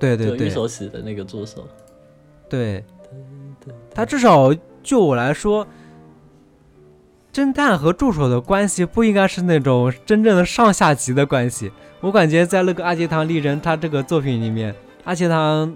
[0.00, 1.64] 对对对，玉手洗的那个助手，
[2.52, 2.84] 对，
[3.94, 5.66] 他至少就我来说。
[7.32, 11.72] 侦探和助手的关系不应该是那种真正的上下级的关系。
[12.02, 14.74] 我感觉在那个阿杰堂丽人他这个作品里面，
[15.04, 15.74] 阿杰堂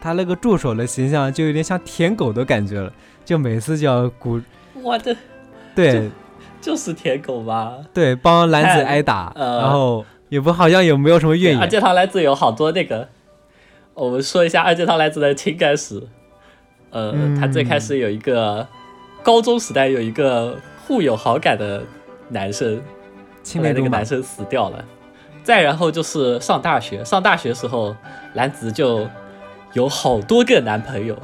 [0.00, 2.92] 他那个助手的形象就有点像舔狗的感觉了，
[3.24, 4.40] 就每次就要鼓，
[4.82, 5.16] 我的，
[5.76, 6.10] 对，
[6.60, 7.76] 就是舔狗吧？
[7.92, 11.60] 对，帮男子挨打，然后也不好像也没有什么怨言。
[11.60, 13.08] 阿杰堂来自有好多那个，
[13.94, 16.02] 我们说一下二阶堂来子的情感史。
[16.90, 18.66] 呃，他最开始有一个。
[19.22, 20.54] 高中时代有一个
[20.86, 21.82] 互有好感的
[22.28, 22.78] 男生，
[23.54, 24.84] 后来那个男生死掉了。
[25.42, 27.96] 再然后就是上大学，上大学时候，
[28.34, 29.08] 兰子就
[29.72, 31.16] 有好多个男朋友。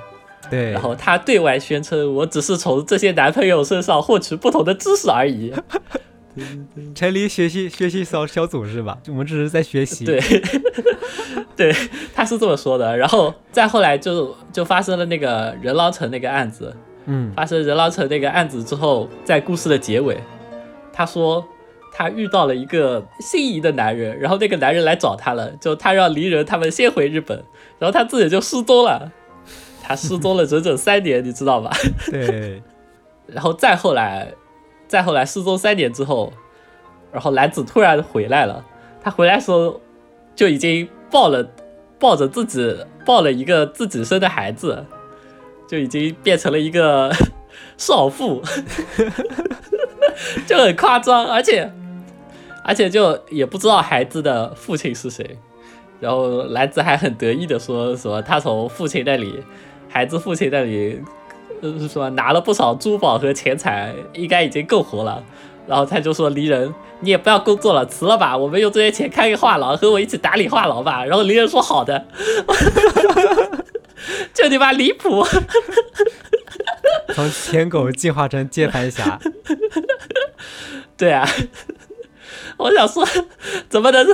[0.48, 5.52] 对，然后他对外宣称，我只是从这些男朋友身上获取不同的知识而已。
[6.94, 8.98] 成立学习学习小小组是吧？
[9.08, 10.04] 我们只是在学习。
[10.04, 10.20] 对，
[11.56, 11.74] 对，
[12.14, 12.96] 他是这么说的。
[12.96, 16.74] 然后再后来就就发生了那个人狼城那个案子。
[17.06, 20.18] 嗯，发生人狼城那个案子之后，在故事的结尾，
[20.92, 21.44] 他说
[21.92, 27.42] 他遇到了一个心仪的男人，然后那个男人来找他了，就他让离人他们先回日本，
[27.78, 29.10] 然后他自己就失踪了，
[29.82, 31.70] 他失踪了整整三年，你知道吧？
[32.10, 32.62] 对，
[33.26, 34.32] 然后再后来，
[34.90, 36.32] 再后来失踪三年之后，
[37.12, 38.64] 然后男子突然回来了，
[39.00, 39.80] 他回来时候
[40.34, 41.48] 就已经抱了
[41.98, 42.76] 抱着自己
[43.06, 44.84] 抱了一个自己生的孩子。
[45.68, 47.12] 就已经变成了一个
[47.78, 48.42] 少妇，
[50.44, 51.72] 就很夸张，而且
[52.64, 55.38] 而且就也不知道孩子的父亲是谁，
[56.00, 59.44] 然后男子还很得意的说什么他从父亲那里，
[59.88, 61.00] 孩子父亲那里，
[61.62, 65.22] 是说拿了不少珠宝和钱财，应该已经够活了，
[65.66, 72.06] 然后他就说离人你也不要工作了，辞了吧，我们用这些钱开个画廊，和我一起打理画廊吧，然后离人说好的。
[74.32, 75.22] 就你妈离谱！
[77.14, 79.20] 从舔狗进化成接盘侠，
[80.96, 81.28] 对啊，
[82.56, 83.06] 我想说，
[83.68, 84.06] 怎么能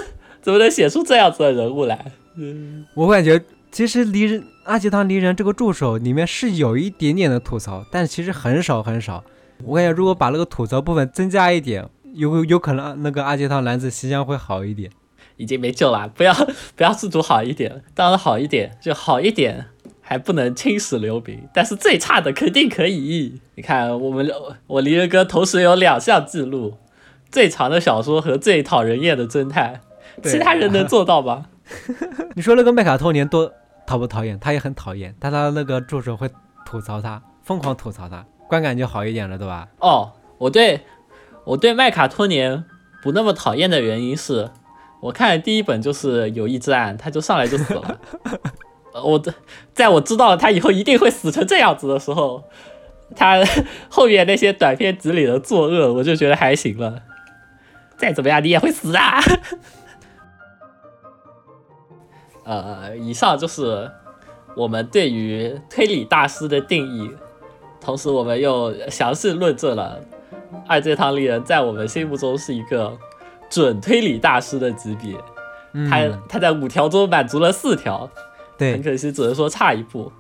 [0.42, 2.12] 怎么能写出这样子的人物来？
[2.36, 3.41] 嗯我感觉
[3.76, 9.22] 其实离人阿吉堂离人这个助手里面是有一点点的吐槽，但其实很少很少。
[9.64, 14.90] 我感觉如果把那个吐槽部分增加一点，有有可能那个阿吉堂男子形象会好一点。
[15.36, 16.32] 已经没救了，不要
[16.74, 19.66] 不要试图好一点，当然好一点就好一点。
[20.00, 23.38] 还不能青史留名，但是最差的肯定可以。
[23.57, 24.26] 你看，我们
[24.68, 26.78] 我离人哥同时有两项记录：
[27.30, 29.82] 最长的小说和最讨人厌的侦探。
[30.22, 31.48] 其他人能做到吗？
[32.36, 33.53] 你说那个麦卡托年多
[33.87, 34.38] 讨不讨厌？
[34.41, 36.29] 他也很讨厌，但他那个助手会
[36.64, 39.68] 吐槽他，疯狂吐槽他，观感就好一点了，对吧？
[39.79, 40.80] 哦，我对
[41.45, 42.64] 我对麦卡托年
[43.03, 44.50] 不那么讨厌的原因是，
[45.00, 48.00] 我看第一本就是《友谊之案》，他就上来就死了。
[49.04, 49.33] 我的，
[49.72, 52.42] 在我知道了他以后一定会死成这样子的时候，
[53.14, 53.45] 他
[53.88, 57.03] 后面那些短篇集里的作恶，我就觉得还行了。
[57.96, 59.21] 再怎么样，你也会死啊！
[62.47, 63.91] 呃，以上就是
[64.55, 67.11] 我们对于推理大师的定义，
[67.81, 70.01] 同时我们又详细论证了
[70.67, 72.97] 二阶堂里人在我们心目中是一个
[73.51, 75.14] 准推理大师的级别。
[75.91, 78.09] 他他在五条中满足了四条。
[78.57, 80.11] 对，很可惜，只能说差一步。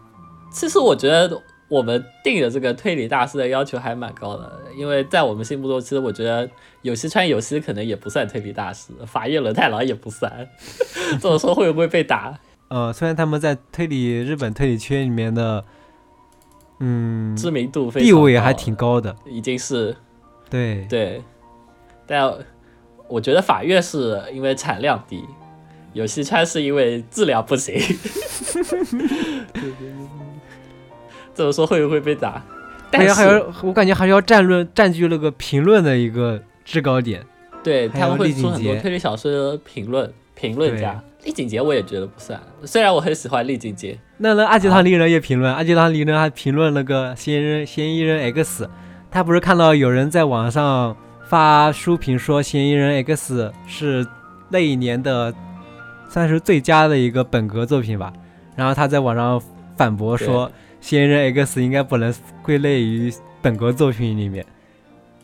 [0.50, 6.48] 其实我觉得我们定的这个推理大师的要求还蛮高的，因为在我们心目中，其实我觉得
[6.82, 10.48] 有西川有希可能也不算推理大师，法叶轮太郎也不算。
[11.20, 12.38] 这么说会不会被打？
[12.68, 15.64] 呃，虽然他们在推理日本推理圈里面的，
[16.80, 19.96] 嗯，知名度地位还挺高的，已经是，
[20.50, 21.22] 对对，
[22.06, 22.32] 但
[23.08, 25.24] 我觉得法院是因为产量低。
[25.92, 27.74] 有西川是因为质量不行，
[31.36, 32.42] 这么说会不会被打？
[32.90, 37.24] 但是还要，我感觉还是要占论占据那个评论的一个制高点。
[37.62, 41.02] 对他们会出很多推理小说的评论评论家。
[41.24, 43.98] 丽景杰我也觉得不算，虽然我很喜欢丽景杰。
[44.18, 48.70] 那那阿吉堂丽人也评论，二阶堂丽人还评论了个嫌疑人嫌疑人 X，
[49.10, 50.96] 他不是看到有人在网上
[51.28, 54.06] 发书评说嫌疑人 X 是
[54.50, 55.34] 那一年的
[56.08, 58.12] 算是最佳的一个本格作品吧，
[58.54, 59.42] 然后他在网上
[59.76, 60.48] 反驳说
[60.86, 62.14] 嫌疑人 X 应该不能
[62.44, 64.46] 归类于本格作品里面，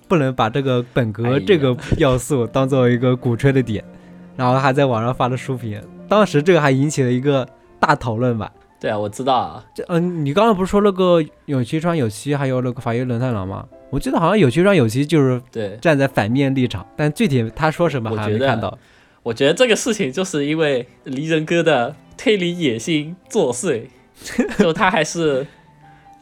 [0.09, 3.85] 不能把这个本格这个要素当做一个鼓吹的点，
[4.37, 7.49] 然后还在网上发了书评，当时这个还引起了一个
[7.79, 8.51] 大讨论吧。
[8.81, 13.65] 对啊，我知道啊，这嗯、你刚刚不是说那个有崎川有希还有那个法医轮太郎吗？
[13.91, 18.77] 我记得好像有崎川有希就是对，站在反面立场，但具体他说什么还没看到。
[19.23, 23.83] 我觉得这个事情就是因为离人哥的推理野心作祟，
[24.59, 25.47] 就他还是，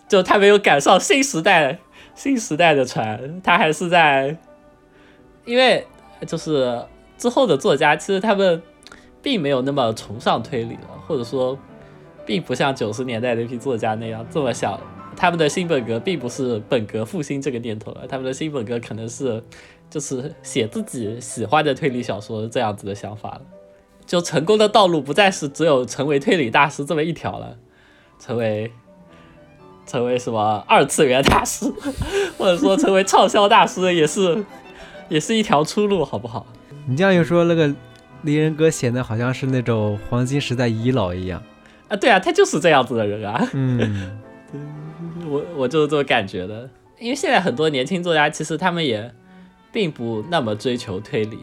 [0.09, 1.79] 就他没有赶上新时代
[2.15, 4.37] 新时代的船，他还是在，
[5.45, 5.87] 因为
[6.27, 6.85] 就是
[7.17, 8.63] 之后的作家其实他们
[9.23, 11.59] 并没有那么崇尚推理了，或者说，
[12.27, 14.81] 并不像九十年代那批作家那样这么想。
[15.17, 19.43] 他们的新本格并不是本格复兴这个念头了，他们的新本格可能是
[19.91, 23.43] 就是写自己喜欢的推理小说这样子的想法了。
[24.07, 27.59] 就成功的道路不再是只有成为推理大师这么一条了，
[28.21, 28.71] 成为
[29.85, 31.65] 成为什么二次元大师，
[32.39, 34.45] 或者说成为畅销大师，也是
[35.09, 36.47] 也是一条出路，好不好？
[36.87, 37.75] 你这样一说，那个
[38.23, 41.43] 离人哥显得好像是那种黄金时代遗老一样。
[41.89, 44.21] 啊，对啊，他就是这样子的人啊，嗯，
[45.29, 46.71] 我我就是这么感觉的。
[47.01, 49.13] 因为现在很多年轻作家其实他们也
[49.73, 51.39] 并不那么追求推理，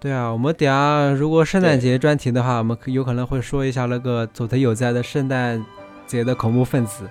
[0.00, 5.62] 对啊，我们等下如果圣诞节专题的话，我们可有可能会说一下那个佐藤有在的圣诞
[6.08, 7.08] 节的恐怖分子，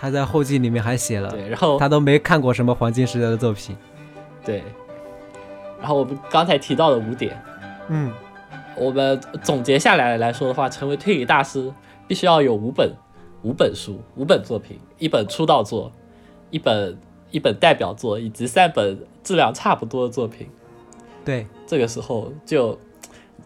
[0.00, 3.76] 他在后记里面还写了，对，然后他都没看过什么黄金时代的作品。
[4.42, 4.62] 对，
[5.78, 7.42] 然后我们刚才提到的五点，
[7.88, 8.12] 嗯，
[8.76, 11.72] 我们总结下来来说的话，成为推理大师
[12.06, 12.94] 必须要有五本
[13.42, 15.90] 五本书、五本作品，一本出道作，
[16.50, 16.96] 一本
[17.30, 20.48] 一本代表作，以及三本质量差不多的作品。
[21.24, 22.78] 对，这个时候就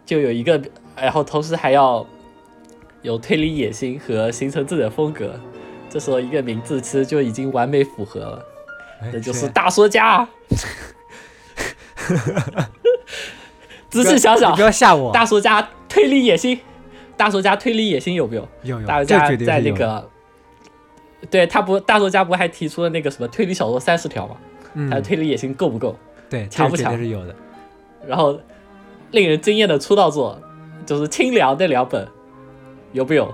[0.05, 0.61] 就有一个，
[0.97, 2.05] 然后同时还要
[3.09, 5.35] 有推理野心和形成自己的风格。
[5.89, 8.45] 这时候一个名字其实就已经完美符合了，
[9.01, 10.29] 哎那就是大说家。
[13.89, 15.11] 仔细想想不，要吓我。
[15.11, 16.61] 大说家推理野心，
[17.17, 18.47] 大说家推理野心有没有？
[18.63, 20.11] 有有，大说家在那个，
[21.31, 24.37] 对他不，大说家不还提出了那个什么推理小说三十条吗？
[24.75, 25.97] 嗯他的推理野心够不够？
[26.29, 27.35] 对，强不强对是有的。
[28.07, 28.39] 然后
[29.13, 30.39] 令人惊艳的出道作
[30.85, 32.07] 就是《清凉》那两本，
[32.93, 33.33] 有不有？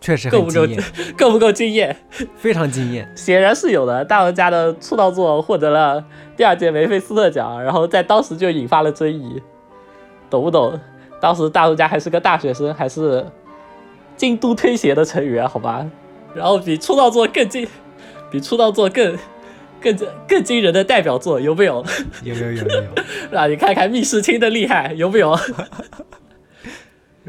[0.00, 0.60] 确实够不够
[1.18, 1.96] 够不够惊艳？
[2.36, 3.10] 非常惊艳。
[3.16, 4.04] 显然是有的。
[4.04, 6.04] 大玩家的出道作获得了
[6.36, 9.42] 第二届梅菲斯特奖，然后在当时就引发了争议，
[10.30, 10.78] 懂不懂？
[11.20, 13.26] 当时大玩家还是个大学生，还是
[14.16, 15.84] 京都推协的成员，好吧？
[16.32, 17.66] 然后比出道作更惊，
[18.30, 19.18] 比出道作更
[19.80, 19.96] 更
[20.28, 21.84] 更惊人的代表作有没有？
[22.22, 22.88] 有有有有有。
[23.32, 25.36] 让你看看密室清的厉害有没有？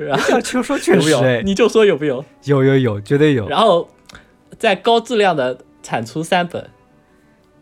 [0.05, 0.99] 然后这样秋说确？
[0.99, 2.23] 实哎，你就说有没有？
[2.45, 3.47] 有有有，绝对有。
[3.47, 3.87] 然后
[4.57, 6.69] 在高质量的产出三本，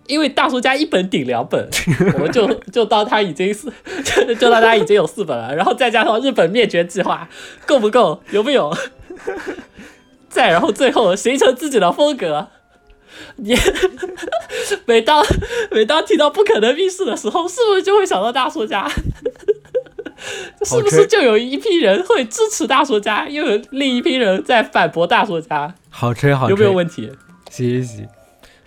[0.08, 1.68] 因为大叔家一本顶两本，
[2.16, 3.68] 我们就就当他已经是
[4.04, 7.28] 就就当他已经有四本了，然后再加上日本灭绝计划，
[7.66, 8.22] 够不够？
[8.32, 8.76] 有没有？
[10.30, 12.48] 再然后最后形成自己的风格。
[13.38, 13.56] 你
[14.86, 15.26] 每当
[15.72, 18.88] 每当提到不可能密室的时候，是不是就会想到大叔家？
[20.66, 25.74] 是不是就有一批人会支持大说家，又有另一批人在反驳大说家？
[25.90, 27.12] 好吹好吹，有没有问题？
[27.50, 28.08] 行行，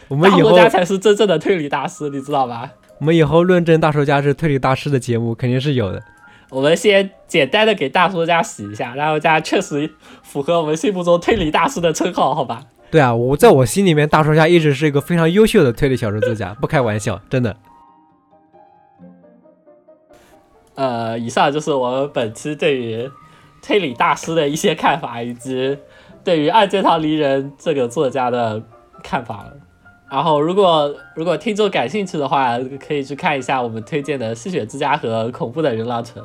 [0.09, 2.71] 我们大以后作家才是真正的推理大师，你知道吧？
[2.99, 6.03] 我们以后论证大说家是推理大师的节目肯定是有的。
[6.51, 9.91] 我们先简单的给大说家洗一下，大说家确实
[10.23, 12.65] 符合我们心目中推理大师的称号，好吧？
[12.91, 17.57] 对啊，我在我心里面，大说家一直是一个非常优秀的推理小说作家，不开玩笑，真的。
[20.75, 23.11] 呃，以上就是我们本期对于
[23.63, 25.77] 推理大师的一些看法，以及
[26.25, 28.63] 对于二阶堂离人这个作家的
[29.03, 29.53] 看法了。
[30.11, 36.21] 然后，如果如果听众感兴趣的话，可以去看一下我们推荐的《吸血之家》和《恐怖的人狼城》。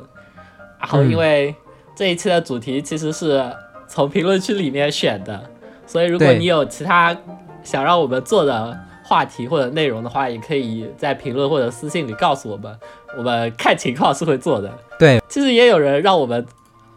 [0.80, 1.54] 然后，嗯因为
[1.94, 3.48] 这一期的主题其实是
[3.86, 5.40] 从评论区里面选的，
[5.86, 7.16] 所以如果你有其他
[7.62, 12.76] 想让我们做的话题或者内容的话，也可以在评论或者私信里告诉我们，
[13.16, 16.44] 我们看情况是会做的对其实也有人让我们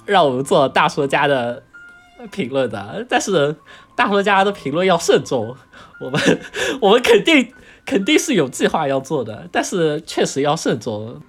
[0.06, 1.64] 让我们做大叔家的
[2.32, 3.56] 评论的但是
[3.96, 5.56] 大叔家的评论要慎重
[6.02, 6.22] 我们
[6.82, 7.54] 我们肯定
[7.86, 11.22] 肯定是有计划要做的但是确实要慎重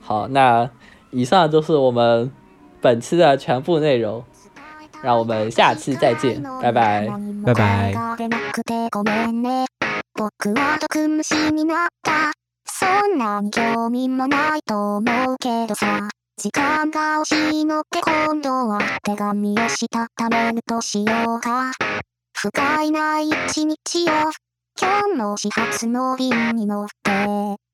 [0.00, 0.68] 好那
[1.10, 2.30] 以上就是我们
[2.80, 4.24] 本期的全部内容
[5.02, 7.08] 让我们下期再见拜拜
[7.44, 7.94] 拜拜
[12.78, 16.10] そんな興味もないと思うけどさ。
[16.36, 21.72] 時間が惜しいのって今度は手紙をしたためるとしようか。
[22.36, 24.12] 不甲斐ない一日よ
[24.78, 27.65] 今日も始発の便に乗って。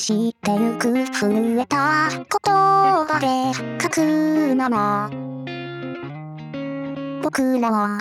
[0.00, 5.10] 知ってゆく震えた言葉で書くなら。
[7.22, 7.98] 僕らは